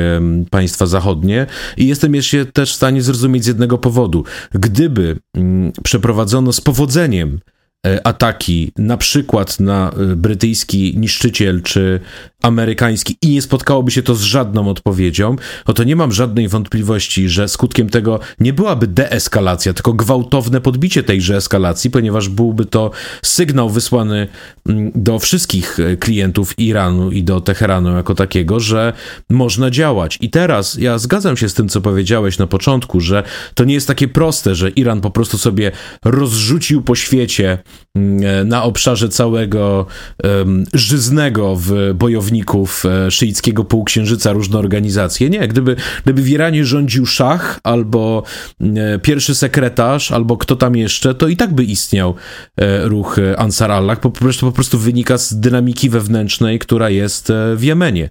państwa 0.49 0.85
zachodnie 0.85 1.47
i 1.77 1.87
jestem 1.87 2.15
jeszcze 2.15 2.45
też 2.45 2.71
w 2.71 2.75
stanie 2.75 3.01
zrozumieć 3.01 3.43
z 3.43 3.47
jednego 3.47 3.77
powodu. 3.77 4.23
Gdyby 4.51 5.19
mm, 5.35 5.71
przeprowadzono 5.83 6.53
z 6.53 6.61
powodzeniem 6.61 7.39
E, 7.87 8.07
ataki, 8.07 8.71
na 8.77 8.97
przykład 8.97 9.59
na 9.59 9.91
e, 9.91 10.15
brytyjski 10.15 10.93
niszczyciel 10.97 11.61
czy 11.61 11.99
amerykański 12.41 13.17
i 13.21 13.29
nie 13.29 13.41
spotkałoby 13.41 13.91
się 13.91 14.03
to 14.03 14.15
z 14.15 14.21
żadną 14.21 14.69
odpowiedzią, 14.69 15.35
no 15.67 15.73
to 15.73 15.83
nie 15.83 15.95
mam 15.95 16.11
żadnej 16.11 16.47
wątpliwości, 16.47 17.29
że 17.29 17.47
skutkiem 17.47 17.89
tego 17.89 18.19
nie 18.39 18.53
byłaby 18.53 18.87
deeskalacja, 18.87 19.73
tylko 19.73 19.93
gwałtowne 19.93 20.61
podbicie 20.61 21.03
tejże 21.03 21.35
eskalacji, 21.35 21.89
ponieważ 21.89 22.29
byłby 22.29 22.65
to 22.65 22.91
sygnał 23.23 23.69
wysłany 23.69 24.27
mm, 24.69 24.91
do 24.95 25.19
wszystkich 25.19 25.79
e, 25.79 25.97
klientów 25.97 26.59
Iranu 26.59 27.11
i 27.11 27.23
do 27.23 27.41
Teheranu 27.41 27.95
jako 27.95 28.15
takiego, 28.15 28.59
że 28.59 28.93
można 29.29 29.69
działać. 29.69 30.17
I 30.21 30.29
teraz 30.29 30.75
ja 30.75 30.97
zgadzam 30.97 31.37
się 31.37 31.49
z 31.49 31.53
tym, 31.53 31.69
co 31.69 31.81
powiedziałeś 31.81 32.37
na 32.37 32.47
początku, 32.47 32.99
że 32.99 33.23
to 33.55 33.63
nie 33.63 33.73
jest 33.73 33.87
takie 33.87 34.07
proste, 34.07 34.55
że 34.55 34.69
Iran 34.69 35.01
po 35.01 35.11
prostu 35.11 35.37
sobie 35.37 35.71
rozrzucił 36.05 36.81
po 36.81 36.95
świecie 36.95 37.57
Mm, 37.97 38.47
na 38.47 38.63
obszarze 38.63 39.09
całego 39.09 39.85
um, 40.23 40.63
żyznego 40.73 41.55
w 41.55 41.93
bojownictwie 41.95 42.30
bojowników 42.31 42.85
e, 42.85 43.11
szyickiego 43.11 43.63
półksiężyca, 43.63 44.31
różne 44.31 44.59
organizacje. 44.59 45.29
Nie, 45.29 45.47
gdyby, 45.47 45.75
gdyby 46.03 46.21
w 46.21 46.29
Iranie 46.29 46.65
rządził 46.65 47.05
szach, 47.05 47.59
albo 47.63 48.23
e, 48.61 48.99
pierwszy 48.99 49.35
sekretarz, 49.35 50.11
albo 50.11 50.37
kto 50.37 50.55
tam 50.55 50.75
jeszcze, 50.75 51.15
to 51.15 51.27
i 51.27 51.37
tak 51.37 51.53
by 51.53 51.63
istniał 51.63 52.15
e, 52.57 52.87
ruch 52.87 53.17
Ansar 53.37 53.71
Allah, 53.71 53.99
po 53.99 54.11
prostu, 54.11 54.45
po 54.45 54.51
prostu 54.51 54.79
wynika 54.79 55.17
z 55.17 55.39
dynamiki 55.39 55.89
wewnętrznej, 55.89 56.59
która 56.59 56.89
jest 56.89 57.31
w 57.55 57.63
Jemenie. 57.63 58.09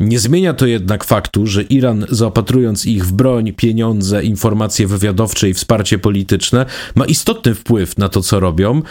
Nie 0.00 0.18
zmienia 0.18 0.54
to 0.54 0.66
jednak 0.66 1.04
faktu, 1.04 1.46
że 1.46 1.62
Iran, 1.62 2.06
zaopatrując 2.10 2.86
ich 2.86 3.06
w 3.06 3.12
broń, 3.12 3.52
pieniądze, 3.52 4.24
informacje 4.24 4.86
wywiadowcze 4.86 5.48
i 5.48 5.54
wsparcie 5.54 5.98
polityczne, 5.98 6.66
ma 6.94 7.04
istotny 7.04 7.54
wpływ 7.54 7.98
na 7.98 8.08
to, 8.08 8.22
co 8.22 8.40
robią 8.40 8.82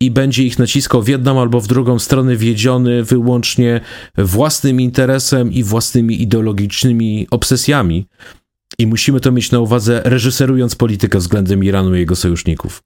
i 0.00 0.10
będzie 0.10 0.44
ich 0.44 0.58
naciskał 0.58 1.02
w 1.02 1.08
jedną 1.08 1.40
albo 1.40 1.60
w 1.60 1.66
drugą 1.66 1.98
stronę 1.98 2.36
wiedziony 2.36 3.04
wyłącznie 3.04 3.80
własnym 4.18 4.80
interesem 4.80 5.52
i 5.52 5.62
własnymi 5.62 6.22
ideologicznymi 6.22 7.26
obsesjami. 7.30 8.06
I 8.78 8.86
musimy 8.86 9.20
to 9.20 9.32
mieć 9.32 9.50
na 9.50 9.60
uwadze, 9.60 10.02
reżyserując 10.04 10.74
politykę 10.74 11.18
względem 11.18 11.64
Iranu 11.64 11.94
i 11.94 11.98
jego 11.98 12.16
sojuszników. 12.16 12.82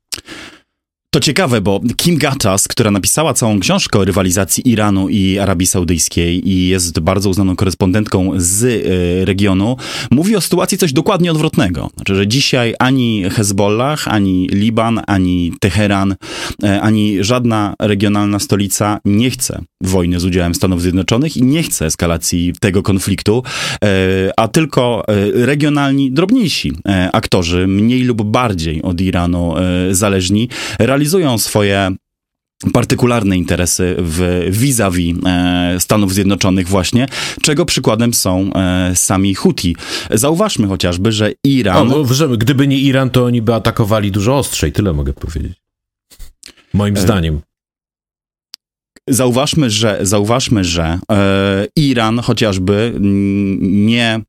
To 1.11 1.21
ciekawe, 1.21 1.61
bo 1.61 1.81
Kim 1.97 2.19
Gattas, 2.19 2.69
która 2.69 2.91
napisała 2.91 3.35
całą 3.35 3.61
książkę 3.61 3.99
o 3.99 4.05
rywalizacji 4.05 4.69
Iranu 4.69 5.09
i 5.09 5.39
Arabii 5.39 5.67
Saudyjskiej 5.67 6.49
i 6.49 6.69
jest 6.69 7.01
bardzo 7.01 7.31
uznaną 7.31 7.57
korespondentką 7.57 8.31
z 8.37 8.63
y, 8.65 9.25
regionu, 9.25 9.77
mówi 10.11 10.37
o 10.37 10.41
sytuacji 10.41 10.79
coś 10.79 10.93
dokładnie 10.93 11.31
odwrotnego. 11.31 11.91
Znaczy, 11.97 12.15
że 12.15 12.27
dzisiaj 12.27 12.75
ani 12.79 13.25
Hezbollah, 13.31 14.09
ani 14.09 14.49
Liban, 14.49 15.01
ani 15.07 15.53
Teheran, 15.61 16.13
y, 16.65 16.81
ani 16.81 17.25
żadna 17.25 17.75
regionalna 17.81 18.39
stolica 18.39 19.01
nie 19.05 19.31
chce 19.31 19.63
wojny 19.81 20.21
z 20.21 20.25
udziałem 20.25 20.55
Stanów 20.55 20.83
Zjednoczonych 20.83 21.37
i 21.37 21.43
nie 21.43 21.63
chce 21.63 21.87
eskalacji 21.87 22.53
tego 22.61 22.83
konfliktu, 22.83 23.43
y, 23.85 23.89
a 24.37 24.49
tylko 24.49 25.05
regionalni, 25.35 26.13
drobniejsi 26.13 26.73
aktorzy, 27.13 27.67
mniej 27.67 28.03
lub 28.03 28.23
bardziej 28.23 28.83
od 28.83 29.01
Iranu 29.01 29.55
zależni, 29.91 30.49
realizują 30.99 31.39
swoje 31.39 31.91
partykularne 32.73 33.37
interesy 33.37 33.97
w 33.99 34.47
vis-a-vis 34.51 35.17
e, 35.27 35.77
Stanów 35.81 36.15
Zjednoczonych 36.15 36.69
właśnie, 36.69 37.07
czego 37.43 37.65
przykładem 37.65 38.15
są 38.15 38.51
e, 38.55 38.97
sami 38.97 39.35
Huti. 39.35 39.77
Zauważmy 40.11 40.67
chociażby, 40.69 41.13
że 41.13 41.33
Iran... 41.45 41.93
O, 41.93 42.05
że 42.15 42.29
gdyby 42.29 42.69
nie 42.69 42.79
Iran, 42.79 43.11
to 43.11 43.25
oni 43.25 43.43
by 43.43 43.55
atakowali 43.55 44.11
dużo 44.11 44.39
ostrzej, 44.39 44.73
tyle 44.73 44.93
mogę 44.93 45.13
powiedzieć. 45.13 45.53
Moim 46.75 46.97
e... 46.97 47.01
zdaniem. 47.01 47.41
Zauważmy, 49.09 49.71
że, 49.71 49.99
zauważmy, 50.03 50.65
że 50.65 50.99
e, 51.13 51.67
Iran 51.77 52.19
chociażby 52.19 52.95
nie 53.61 54.21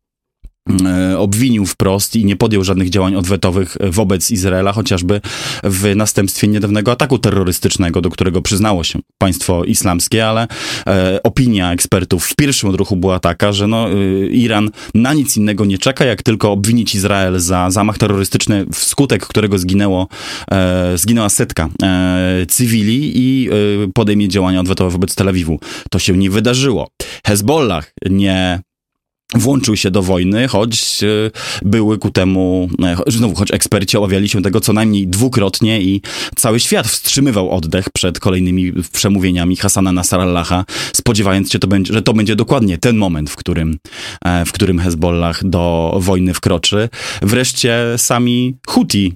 obwinił 1.17 1.65
wprost 1.65 2.15
i 2.15 2.25
nie 2.25 2.35
podjął 2.35 2.63
żadnych 2.63 2.89
działań 2.89 3.15
odwetowych 3.15 3.77
wobec 3.91 4.31
Izraela, 4.31 4.71
chociażby 4.71 5.21
w 5.63 5.95
następstwie 5.95 6.47
niedawnego 6.47 6.91
ataku 6.91 7.19
terrorystycznego, 7.19 8.01
do 8.01 8.09
którego 8.09 8.41
przyznało 8.41 8.83
się 8.83 8.99
państwo 9.17 9.63
islamskie, 9.63 10.27
ale 10.27 10.47
e, 10.87 11.19
opinia 11.23 11.73
ekspertów 11.73 12.25
w 12.25 12.35
pierwszym 12.35 12.69
odruchu 12.69 12.95
była 12.95 13.19
taka, 13.19 13.51
że 13.51 13.67
no, 13.67 13.89
e, 13.89 13.95
Iran 14.27 14.69
na 14.93 15.13
nic 15.13 15.37
innego 15.37 15.65
nie 15.65 15.77
czeka, 15.77 16.05
jak 16.05 16.23
tylko 16.23 16.51
obwinić 16.51 16.95
Izrael 16.95 17.39
za 17.39 17.71
zamach 17.71 17.97
terrorystyczny, 17.97 18.65
wskutek 18.73 19.27
którego 19.27 19.57
zginęło, 19.57 20.07
e, 20.51 20.97
zginęła 20.97 21.29
setka 21.29 21.69
e, 21.83 22.45
cywili 22.47 23.11
i 23.15 23.49
e, 23.49 23.53
podejmie 23.93 24.27
działania 24.27 24.59
odwetowe 24.59 24.91
wobec 24.91 25.15
Tel 25.15 25.29
Awiwu. 25.29 25.59
To 25.89 25.99
się 25.99 26.17
nie 26.17 26.29
wydarzyło. 26.29 26.89
Hezbollah 27.25 27.93
nie 28.09 28.61
włączył 29.35 29.75
się 29.75 29.91
do 29.91 30.01
wojny, 30.01 30.47
choć 30.47 31.03
e, 31.03 31.07
były 31.61 31.97
ku 31.97 32.11
temu, 32.11 32.69
e, 32.83 32.95
znowu, 33.07 33.35
choć 33.35 33.51
eksperci 33.51 33.97
obawiali 33.97 34.29
się 34.29 34.41
tego 34.41 34.61
co 34.61 34.73
najmniej 34.73 35.07
dwukrotnie 35.07 35.81
i 35.81 36.01
cały 36.35 36.59
świat 36.59 36.87
wstrzymywał 36.87 37.51
oddech 37.51 37.89
przed 37.93 38.19
kolejnymi 38.19 38.73
przemówieniami 38.93 39.55
Hasana 39.55 39.91
Nasrallaha, 39.91 40.65
spodziewając 40.93 41.51
się, 41.51 41.59
to 41.59 41.67
będzie, 41.67 41.93
że 41.93 42.01
to 42.01 42.13
będzie 42.13 42.35
dokładnie 42.35 42.77
ten 42.77 42.97
moment, 42.97 43.29
w 43.29 43.35
którym, 43.35 43.77
e, 44.25 44.45
w 44.45 44.51
którym 44.51 44.79
Hezbollah 44.79 45.43
do 45.43 45.93
wojny 45.99 46.33
wkroczy. 46.33 46.89
Wreszcie 47.21 47.85
sami 47.97 48.57
Huti 48.67 49.13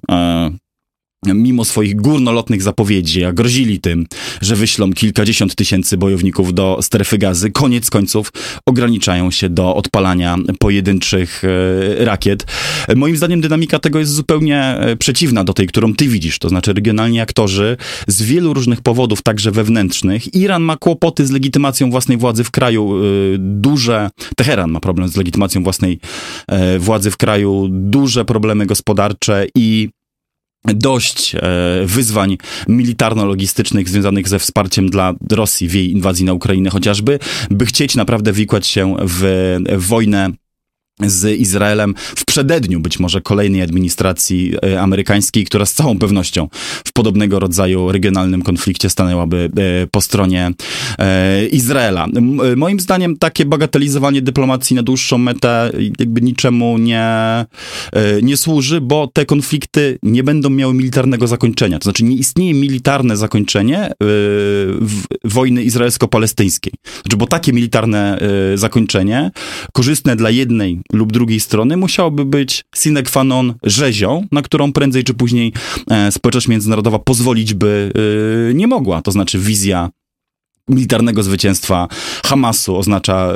mimo 1.26 1.66
swoich 1.66 1.96
górnolotnych 1.96 2.62
zapowiedzi, 2.62 3.24
a 3.24 3.34
grozili 3.34 3.80
tym, 3.80 4.06
że 4.42 4.56
wyślą 4.56 4.94
kilkadziesiąt 4.94 5.56
tysięcy 5.56 5.98
bojowników 5.98 6.54
do 6.54 6.80
strefy 6.82 7.18
gazy, 7.18 7.52
koniec 7.52 7.90
końców 7.90 8.32
ograniczają 8.66 9.32
się 9.32 9.50
do 9.50 9.76
odpalania 9.76 10.38
pojedynczych 10.60 11.44
e, 11.44 12.06
rakiet. 12.06 12.46
Moim 12.96 13.18
zdaniem 13.18 13.42
dynamika 13.42 13.80
tego 13.80 14.00
jest 14.00 14.12
zupełnie 14.12 14.60
e, 14.60 14.96
przeciwna 14.96 15.44
do 15.44 15.54
tej, 15.54 15.68
którą 15.68 15.94
ty 15.94 16.08
widzisz, 16.08 16.40
to 16.40 16.50
znaczy 16.50 16.74
regionalni 16.74 17.20
aktorzy 17.20 17.78
z 18.08 18.24
wielu 18.24 18.54
różnych 18.54 18.82
powodów, 18.82 19.22
także 19.22 19.52
wewnętrznych. 19.52 20.36
Iran 20.36 20.64
ma 20.64 20.78
kłopoty 20.78 21.28
z 21.28 21.32
legitymacją 21.32 21.92
własnej 21.92 22.18
władzy 22.18 22.44
w 22.44 22.52
kraju, 22.52 22.96
e, 22.96 23.02
duże, 23.38 24.10
Teheran 24.36 24.72
ma 24.72 24.80
problem 24.80 25.08
z 25.08 25.16
legitymacją 25.16 25.64
własnej 25.64 26.00
władzy 26.80 27.12
w 27.12 27.18
kraju, 27.18 27.68
duże 27.72 28.26
problemy 28.26 28.66
gospodarcze 28.66 29.48
i 29.56 29.90
dość 30.66 31.36
e, 31.36 31.40
wyzwań 31.86 32.38
militarno-logistycznych 32.68 33.90
związanych 33.90 34.28
ze 34.28 34.40
wsparciem 34.40 34.90
dla 34.90 35.14
Rosji 35.32 35.68
w 35.68 35.74
jej 35.74 35.92
inwazji 35.92 36.26
na 36.26 36.34
Ukrainę 36.34 36.70
chociażby, 36.70 37.20
by 37.52 37.66
chcieć 37.66 37.96
naprawdę 37.96 38.34
wikłać 38.34 38.68
się 38.68 38.96
w, 39.00 39.22
w 39.70 39.88
wojnę 39.88 40.32
z 41.00 41.40
Izraelem 41.40 41.94
w 41.98 42.26
przededniu 42.26 42.80
być 42.80 43.00
może 43.00 43.22
kolejnej 43.22 43.62
administracji 43.62 44.54
e, 44.66 44.82
amerykańskiej, 44.82 45.46
która 45.46 45.66
z 45.66 45.74
całą 45.74 46.00
pewnością 46.00 46.50
w 46.86 46.94
podobnego 46.94 47.40
rodzaju 47.40 47.92
regionalnym 47.92 48.42
konflikcie 48.42 48.90
stanęłaby 48.90 49.50
e, 49.58 49.88
po 49.88 50.02
stronie 50.02 50.52
e, 51.00 51.46
Izraela. 51.46 52.08
Moim 52.56 52.80
zdaniem 52.80 53.18
takie 53.18 53.46
bagatelizowanie 53.46 54.22
dyplomacji 54.22 54.76
na 54.76 54.84
dłuższą 54.84 55.18
metę 55.18 55.72
jakby 56.00 56.22
niczemu 56.22 56.78
nie, 56.78 57.06
nie 58.22 58.38
służy, 58.38 58.82
bo 58.82 59.08
te 59.14 59.26
konflikty 59.26 60.00
nie 60.04 60.24
będą 60.24 60.50
miały 60.50 60.74
militarnego 60.74 61.28
zakończenia. 61.28 61.80
To 61.80 61.84
znaczy 61.84 62.04
nie 62.04 62.16
istnieje 62.16 62.54
militarne 62.54 63.18
zakończenie 63.18 63.92
wojny 65.24 65.64
izraelsko-palestyńskiej. 65.64 66.74
Znaczy, 67.02 67.18
bo 67.18 67.28
takie 67.28 67.54
militarne 67.54 68.20
zakończenie 68.56 69.32
korzystne 69.74 70.16
dla 70.16 70.30
jednej 70.30 70.83
lub 70.94 71.12
drugiej 71.12 71.40
strony 71.40 71.78
musiałoby 71.78 72.26
być 72.26 72.64
sine 72.76 73.04
qua 73.04 73.24
non 73.24 73.54
rzezią, 73.64 74.28
na 74.32 74.42
którą 74.42 74.74
prędzej 74.74 75.04
czy 75.04 75.14
później 75.14 75.54
e, 75.92 76.12
społeczność 76.12 76.48
międzynarodowa 76.48 77.00
pozwolić 77.00 77.54
by 77.54 77.92
e, 78.50 78.54
nie 78.54 78.68
mogła. 78.68 79.02
To 79.02 79.12
znaczy 79.12 79.40
wizja 79.40 79.90
militarnego 80.70 81.24
zwycięstwa 81.24 81.88
Hamasu 82.26 82.78
oznacza 82.78 83.34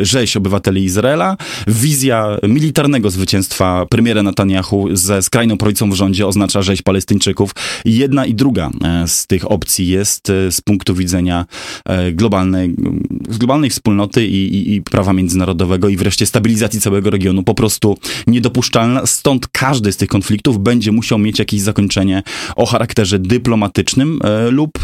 y, 0.00 0.04
rzeź 0.04 0.36
obywateli 0.36 0.84
Izraela. 0.84 1.36
Wizja 1.66 2.38
militarnego 2.48 3.10
zwycięstwa 3.10 3.86
premiera 3.86 4.22
Netanyahu 4.22 4.96
ze 4.96 5.22
skrajną 5.22 5.58
prawicą 5.58 5.90
w 5.90 5.94
rządzie 5.94 6.26
oznacza 6.26 6.62
rzeź 6.62 6.82
Palestyńczyków. 6.82 7.50
Jedna 7.84 8.26
i 8.26 8.34
druga 8.34 8.70
e, 8.84 9.08
z 9.08 9.26
tych 9.26 9.50
opcji 9.50 9.88
jest 9.88 10.30
e, 10.30 10.52
z 10.52 10.60
punktu 10.60 10.94
widzenia 10.94 11.46
e, 11.84 12.12
globalnej, 12.12 12.74
globalnej 13.10 13.70
wspólnoty 13.70 14.26
i, 14.26 14.56
i, 14.56 14.74
i 14.74 14.82
prawa 14.82 15.12
międzynarodowego 15.12 15.88
i 15.88 15.96
wreszcie 15.96 16.26
stabilizacji 16.26 16.80
całego 16.80 17.10
regionu 17.10 17.42
po 17.42 17.54
prostu 17.54 17.98
niedopuszczalna. 18.26 19.06
Stąd 19.06 19.48
każdy 19.48 19.92
z 19.92 19.96
tych 19.96 20.08
konfliktów 20.08 20.58
będzie 20.58 20.92
musiał 20.92 21.18
mieć 21.18 21.38
jakieś 21.38 21.60
zakończenie 21.60 22.22
o 22.56 22.66
charakterze 22.66 23.18
dyplomatycznym 23.18 24.18
lub 24.50 24.78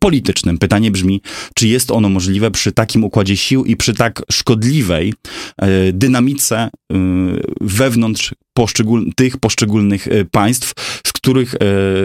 politycznym. 0.00 0.58
Pytanie 0.58 0.90
brzmi, 0.90 1.20
czy 1.54 1.68
jest 1.68 1.90
ono 1.90 2.08
możliwe 2.08 2.50
przy 2.50 2.72
takim 2.72 3.04
układzie 3.04 3.36
sił 3.36 3.64
i 3.64 3.76
przy 3.76 3.94
tak 3.94 4.22
szkodliwej 4.32 5.14
e, 5.58 5.92
dynamice 5.92 6.56
e, 6.58 6.70
wewnątrz 7.60 8.34
poszczegól 8.56 9.10
tych 9.16 9.36
poszczególnych 9.36 10.08
e, 10.08 10.24
państw, 10.24 10.72
z 11.06 11.12
których, 11.12 11.54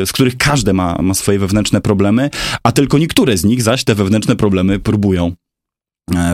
z 0.05 0.11
których 0.11 0.37
każde 0.37 0.73
ma, 0.73 0.97
ma 1.01 1.13
swoje 1.13 1.39
wewnętrzne 1.39 1.81
problemy, 1.81 2.29
a 2.63 2.71
tylko 2.71 2.97
niektóre 2.97 3.37
z 3.37 3.43
nich 3.43 3.63
zaś 3.63 3.83
te 3.83 3.95
wewnętrzne 3.95 4.35
problemy 4.35 4.79
próbują 4.79 5.33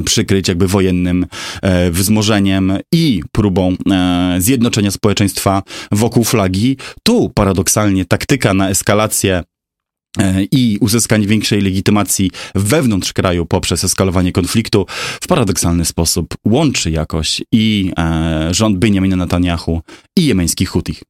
przykryć 0.05 0.47
jakby 0.47 0.67
wojennym 0.67 1.25
wzmożeniem 1.91 2.73
i 2.93 3.21
próbą 3.31 3.75
zjednoczenia 4.37 4.91
społeczeństwa 4.91 5.63
wokół 5.91 6.23
flagi. 6.23 6.77
Tu 7.03 7.31
paradoksalnie 7.35 8.05
taktyka 8.05 8.53
na 8.53 8.69
eskalację 8.69 9.43
E, 9.43 9.58
i 10.51 10.77
uzyskanie 10.81 11.27
większej 11.27 11.61
legitymacji 11.61 12.31
wewnątrz 12.55 13.13
kraju 13.13 13.45
poprzez 13.45 13.83
eskalowanie 13.83 14.31
konfliktu 14.31 14.85
w 15.21 15.27
paradoksalny 15.27 15.85
sposób 15.85 16.35
łączy 16.45 16.91
jakoś 16.91 17.41
i 17.51 17.91
e, 17.99 18.49
rząd 18.51 18.77
Benjamina 18.77 19.15
Netanyahu 19.15 19.81
i 20.17 20.25
jemeńskich 20.25 20.69
Hutich. 20.69 21.03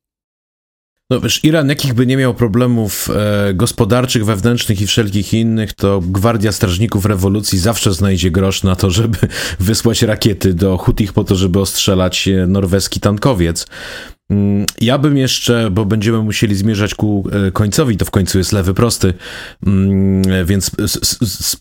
No 1.12 1.20
wiesz, 1.20 1.44
Iran 1.44 1.70
jakich 1.70 1.98
nie 1.98 2.18
miał 2.18 2.34
problemów 2.34 3.10
e, 3.10 3.54
gospodarczych, 3.54 4.26
wewnętrznych 4.26 4.82
i 4.82 4.88
wszelkich 4.88 5.34
innych, 5.34 5.74
to 5.74 6.02
Gwardia 6.02 6.52
Strażników 6.52 7.06
Rewolucji 7.06 7.60
zawsze 7.60 7.94
znajdzie 7.94 8.32
grosz 8.32 8.64
na 8.64 8.76
to, 8.76 8.92
żeby 8.92 9.18
wysłać 9.60 10.02
rakiety 10.02 10.54
do 10.54 10.78
Hutich 10.78 11.14
po 11.14 11.24
to, 11.24 11.36
żeby 11.36 11.60
ostrzelać 11.60 12.28
e, 12.28 12.48
norweski 12.48 13.00
tankowiec. 13.00 13.68
Mm, 14.30 14.66
ja 14.82 14.98
bym 14.98 15.18
jeszcze, 15.18 15.72
bo 15.72 15.86
będziemy 15.86 16.24
musieli 16.24 16.56
zmierzać 16.56 16.96
ku 16.96 17.30
e, 17.48 17.52
końcowi, 17.52 17.98
to 17.98 18.06
w 18.06 18.12
końcu 18.12 18.38
jest 18.38 18.52
lewy 18.52 18.74
prosty, 18.74 19.14
mm, 19.68 20.46
więc 20.46 20.72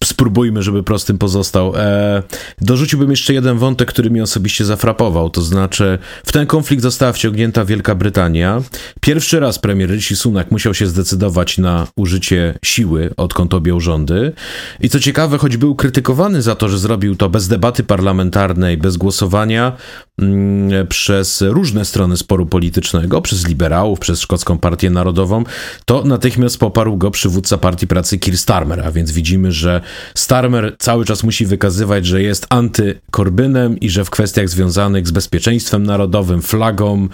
spróbujmy, 0.05 0.63
żeby 0.63 0.83
prostym 0.83 1.19
pozostał. 1.19 1.73
E, 1.77 2.23
dorzuciłbym 2.61 3.11
jeszcze 3.11 3.35
jeden 3.35 3.59
wątek, 3.59 3.89
który 3.89 4.11
mi 4.11 4.21
osobiście 4.21 4.65
zafrapował, 4.65 5.31
to 5.31 5.43
znaczy 5.43 5.99
w 6.27 6.33
ten 6.33 6.47
konflikt 6.47 6.83
została 6.83 7.13
wciągnięta 7.13 7.65
Wielka 7.65 7.95
Brytania. 7.95 8.63
Pierwszy 9.01 9.41
raz 9.41 9.59
premier 9.59 9.91
Rishi 9.91 10.17
Sunak 10.17 10.51
musiał 10.51 10.75
się 10.75 10.87
zdecydować 10.87 11.59
na 11.59 11.87
użycie 11.97 12.59
siły, 12.65 13.11
odkąd 13.17 13.55
objął 13.55 13.81
rządy. 13.81 14.33
I 14.81 14.89
co 14.89 15.01
ciekawe, 15.01 15.39
choć 15.39 15.57
był 15.57 15.75
krytykowany 15.75 16.43
za 16.43 16.55
to, 16.55 16.69
że 16.69 16.79
zrobił 16.79 17.17
to 17.17 17.29
bez 17.29 17.49
debaty 17.49 17.83
parlamentarnej, 17.85 18.77
bez 18.77 18.97
głosowania, 18.97 19.77
mm, 20.19 20.87
przez 20.87 21.45
różne 21.47 21.85
strony 21.85 22.17
sporu 22.17 22.47
politycznego, 22.47 22.58
politycznego, 22.59 23.23
przez 23.23 23.47
liberałów, 23.47 23.99
przez 23.99 24.21
Szkocką 24.21 24.59
Partię 24.59 24.91
Narodową, 24.91 25.45
to 25.85 26.05
natychmiast 26.05 26.59
poparł 26.59 26.97
go 26.97 27.11
przywódca 27.11 27.59
Partii 27.59 27.87
Pracy 27.87 28.19
Keir 28.19 28.39
Starmer, 28.39 28.81
a 28.81 28.93
więc 28.93 29.13
widzimy, 29.13 29.53
że 29.53 29.81
Starmer 30.15 30.77
cały 30.79 31.05
czas 31.05 31.23
musi 31.23 31.47
wykazywać, 31.47 32.07
że 32.07 32.23
jest 32.23 32.47
antykorbynem 32.51 33.81
i 33.81 33.91
że 33.91 34.05
w 34.05 34.11
kwestiach 34.11 34.49
związanych 34.49 35.09
z 35.09 35.11
bezpieczeństwem 35.11 35.87
narodowym, 35.87 36.43
flagą, 36.43 37.09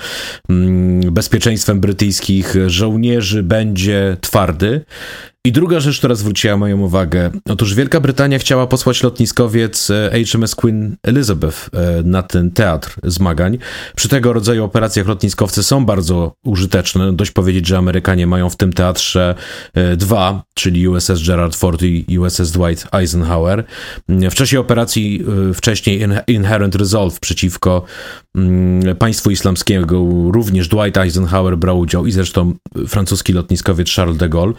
mm, 0.49 1.15
bezpieczeństwem 1.15 1.81
brytyjskich 1.81 2.55
żołnierzy 2.67 3.43
będzie 3.43 4.17
twardy. 4.21 4.85
I 5.47 5.53
druga 5.53 5.81
rzecz, 5.81 5.99
która 5.99 6.15
zwróciła 6.15 6.57
moją 6.57 6.81
uwagę. 6.81 7.31
Otóż 7.49 7.75
Wielka 7.75 8.01
Brytania 8.01 8.39
chciała 8.39 8.67
posłać 8.67 9.03
lotniskowiec 9.03 9.91
e, 9.91 10.11
HMS 10.25 10.55
Queen 10.55 10.97
Elizabeth 11.03 11.71
e, 11.73 12.03
na 12.03 12.23
ten 12.23 12.51
teatr 12.51 12.97
zmagań. 13.03 13.59
Przy 13.97 14.09
tego 14.09 14.33
rodzaju 14.33 14.65
operacjach 14.65 15.07
lotniskowce 15.07 15.63
są 15.63 15.87
bardzo 15.87 16.35
użyteczne. 16.45 17.13
Dość 17.13 17.31
powiedzieć, 17.31 17.67
że 17.67 17.79
Amerykanie 17.79 18.27
mają 18.27 18.51
w 18.51 18.57
tym 18.57 18.73
teatrze 18.73 19.35
e, 19.75 19.97
dwa, 19.97 20.43
czyli 20.55 20.89
USS 20.89 21.27
Gerald 21.27 21.57
Ford 21.57 21.83
i 21.83 22.19
USS 22.19 22.51
Dwight 22.51 22.89
Eisenhower. 22.95 23.65
W 24.09 24.35
czasie 24.35 24.61
operacji 24.61 25.25
wcześniej 25.55 26.07
Inherent 26.27 26.75
Resolve 26.75 27.21
przeciwko 27.21 27.85
mm, 28.35 28.97
państwu 28.97 29.31
islamskiego 29.31 30.07
również 30.31 30.69
Dwight 30.69 30.97
Eisenhower 30.97 31.59
brał 31.59 31.79
udział 31.79 32.07
i 32.07 32.13
zresztą 32.13 32.55
francuski 32.89 33.33
lotniskowiec 33.33 33.91
Charles 33.91 34.17
de 34.17 34.29
Gaulle. 34.29 34.55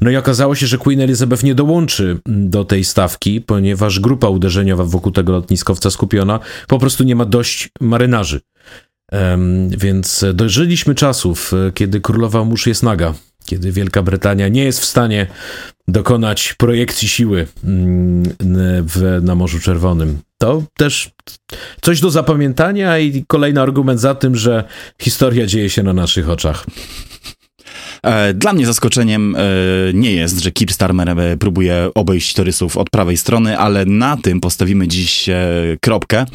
No 0.00 0.10
i 0.10 0.16
okazało 0.30 0.54
się, 0.54 0.66
że 0.66 0.78
Queen 0.78 1.00
Elizabeth 1.00 1.42
nie 1.42 1.54
dołączy 1.54 2.18
do 2.26 2.64
tej 2.64 2.84
stawki, 2.84 3.40
ponieważ 3.40 4.00
grupa 4.00 4.28
uderzeniowa 4.28 4.84
wokół 4.84 5.12
tego 5.12 5.32
lotniskowca 5.32 5.90
skupiona 5.90 6.40
po 6.68 6.78
prostu 6.78 7.04
nie 7.04 7.16
ma 7.16 7.24
dość 7.24 7.68
marynarzy. 7.80 8.40
Um, 9.12 9.68
więc 9.68 10.24
dożyliśmy 10.34 10.94
czasów, 10.94 11.52
e, 11.54 11.72
kiedy 11.72 12.00
królowa 12.00 12.44
mórz 12.44 12.66
jest 12.66 12.82
naga, 12.82 13.14
kiedy 13.44 13.72
Wielka 13.72 14.02
Brytania 14.02 14.48
nie 14.48 14.64
jest 14.64 14.80
w 14.80 14.84
stanie 14.84 15.26
dokonać 15.88 16.54
projekcji 16.58 17.08
siły 17.08 17.46
mm, 17.64 18.22
w, 18.86 19.20
na 19.22 19.34
Morzu 19.34 19.60
Czerwonym. 19.60 20.18
To 20.38 20.62
też 20.76 21.10
coś 21.80 22.00
do 22.00 22.10
zapamiętania 22.10 22.98
i 22.98 23.24
kolejny 23.28 23.60
argument 23.60 24.00
za 24.00 24.14
tym, 24.14 24.36
że 24.36 24.64
historia 25.02 25.46
dzieje 25.46 25.70
się 25.70 25.82
na 25.82 25.92
naszych 25.92 26.30
oczach. 26.30 26.66
E, 28.02 28.34
dla 28.34 28.52
mnie 28.52 28.66
zaskoczeniem 28.66 29.36
e, 29.36 29.40
nie 29.94 30.12
jest, 30.12 30.38
że 30.38 30.50
Keir 30.50 30.72
Starmer 30.72 31.20
e, 31.20 31.36
próbuje 31.36 31.88
obejść 31.94 32.34
torysów 32.34 32.76
od 32.76 32.90
prawej 32.90 33.16
strony, 33.16 33.58
ale 33.58 33.84
na 33.84 34.16
tym 34.16 34.40
postawimy 34.40 34.88
dziś 34.88 35.30
kropkę. 35.80 36.26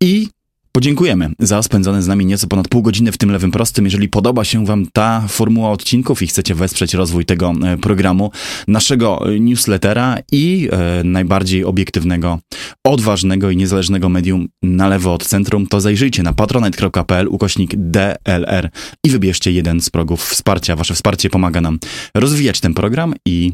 I 0.00 0.28
Podziękujemy 0.76 1.30
za 1.38 1.62
spędzone 1.62 2.02
z 2.02 2.08
nami 2.08 2.26
nieco 2.26 2.46
ponad 2.46 2.68
pół 2.68 2.82
godziny 2.82 3.12
w 3.12 3.18
tym 3.18 3.30
lewym 3.30 3.50
prostym. 3.50 3.84
Jeżeli 3.84 4.08
podoba 4.08 4.44
się 4.44 4.66
Wam 4.66 4.86
ta 4.92 5.24
formuła 5.28 5.70
odcinków 5.70 6.22
i 6.22 6.26
chcecie 6.26 6.54
wesprzeć 6.54 6.94
rozwój 6.94 7.24
tego 7.24 7.52
e, 7.64 7.76
programu, 7.76 8.30
naszego 8.68 9.24
newslettera 9.40 10.18
i 10.32 10.68
e, 10.72 11.04
najbardziej 11.04 11.64
obiektywnego, 11.64 12.38
odważnego 12.84 13.50
i 13.50 13.56
niezależnego 13.56 14.08
medium 14.08 14.48
na 14.62 14.88
lewo 14.88 15.14
od 15.14 15.26
centrum, 15.26 15.66
to 15.66 15.80
zajrzyjcie 15.80 16.22
na 16.22 16.32
patronite.pl 16.32 17.28
ukośnik 17.28 17.70
DLR 17.76 18.70
i 19.04 19.10
wybierzcie 19.10 19.52
jeden 19.52 19.80
z 19.80 19.90
progów 19.90 20.24
wsparcia. 20.24 20.76
Wasze 20.76 20.94
wsparcie 20.94 21.30
pomaga 21.30 21.60
nam 21.60 21.78
rozwijać 22.14 22.60
ten 22.60 22.74
program 22.74 23.14
i 23.26 23.52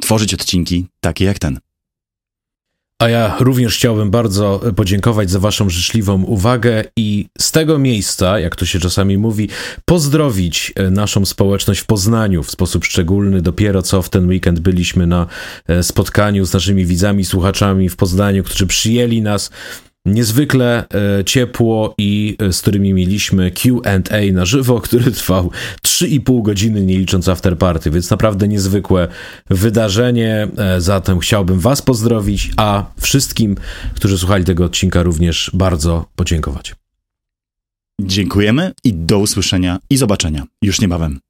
tworzyć 0.00 0.34
odcinki 0.34 0.86
takie 1.00 1.24
jak 1.24 1.38
ten. 1.38 1.58
A 3.02 3.08
ja 3.08 3.36
również 3.40 3.76
chciałbym 3.76 4.10
bardzo 4.10 4.60
podziękować 4.76 5.30
za 5.30 5.38
Waszą 5.38 5.70
życzliwą 5.70 6.22
uwagę 6.22 6.84
i 6.96 7.26
z 7.38 7.52
tego 7.52 7.78
miejsca, 7.78 8.40
jak 8.40 8.56
to 8.56 8.66
się 8.66 8.78
czasami 8.78 9.18
mówi, 9.18 9.48
pozdrowić 9.84 10.72
e, 10.76 10.90
naszą 10.90 11.24
społeczność 11.24 11.80
w 11.80 11.86
Poznaniu 11.86 12.42
w 12.42 12.50
sposób 12.50 12.84
szczególny. 12.84 13.42
Dopiero 13.42 13.82
co 13.82 14.02
w 14.02 14.10
ten 14.10 14.28
weekend 14.28 14.60
byliśmy 14.60 15.06
na 15.06 15.26
e, 15.68 15.82
spotkaniu 15.82 16.46
z 16.46 16.52
naszymi 16.52 16.86
widzami, 16.86 17.24
słuchaczami 17.24 17.88
w 17.88 17.96
Poznaniu, 17.96 18.44
którzy 18.44 18.66
przyjęli 18.66 19.22
nas 19.22 19.50
niezwykle 20.06 20.84
e, 20.88 21.24
ciepło 21.24 21.94
i 21.98 22.36
z 22.50 22.60
którymi 22.60 22.94
mieliśmy 22.94 23.50
Q&A 23.50 24.32
na 24.32 24.44
żywo, 24.44 24.80
który 24.86 25.10
trwał 25.10 25.50
3,5 25.82 26.42
godziny, 26.42 26.80
nie 26.80 26.98
licząc 26.98 27.28
afterparty, 27.28 27.90
więc 27.90 28.10
naprawdę 28.10 28.48
niezwykłe 28.48 29.08
wydarzenie. 29.50 30.48
E, 30.56 30.80
zatem 30.80 31.18
chciałbym 31.18 31.60
Was 31.60 31.82
pozdrowić, 31.82 32.50
a 32.56 32.86
wszystkim, 33.00 33.56
którzy 33.94 34.18
słuchali 34.18 34.44
tego 34.44 34.64
odcinka, 34.64 35.02
również 35.02 35.50
bardzo 35.54 36.06
podziękować. 36.16 36.74
Dziękujemy 38.02 38.72
i 38.84 38.94
do 38.94 39.18
usłyszenia 39.18 39.78
i 39.90 39.96
zobaczenia 39.96 40.44
już 40.62 40.80
niebawem. 40.80 41.20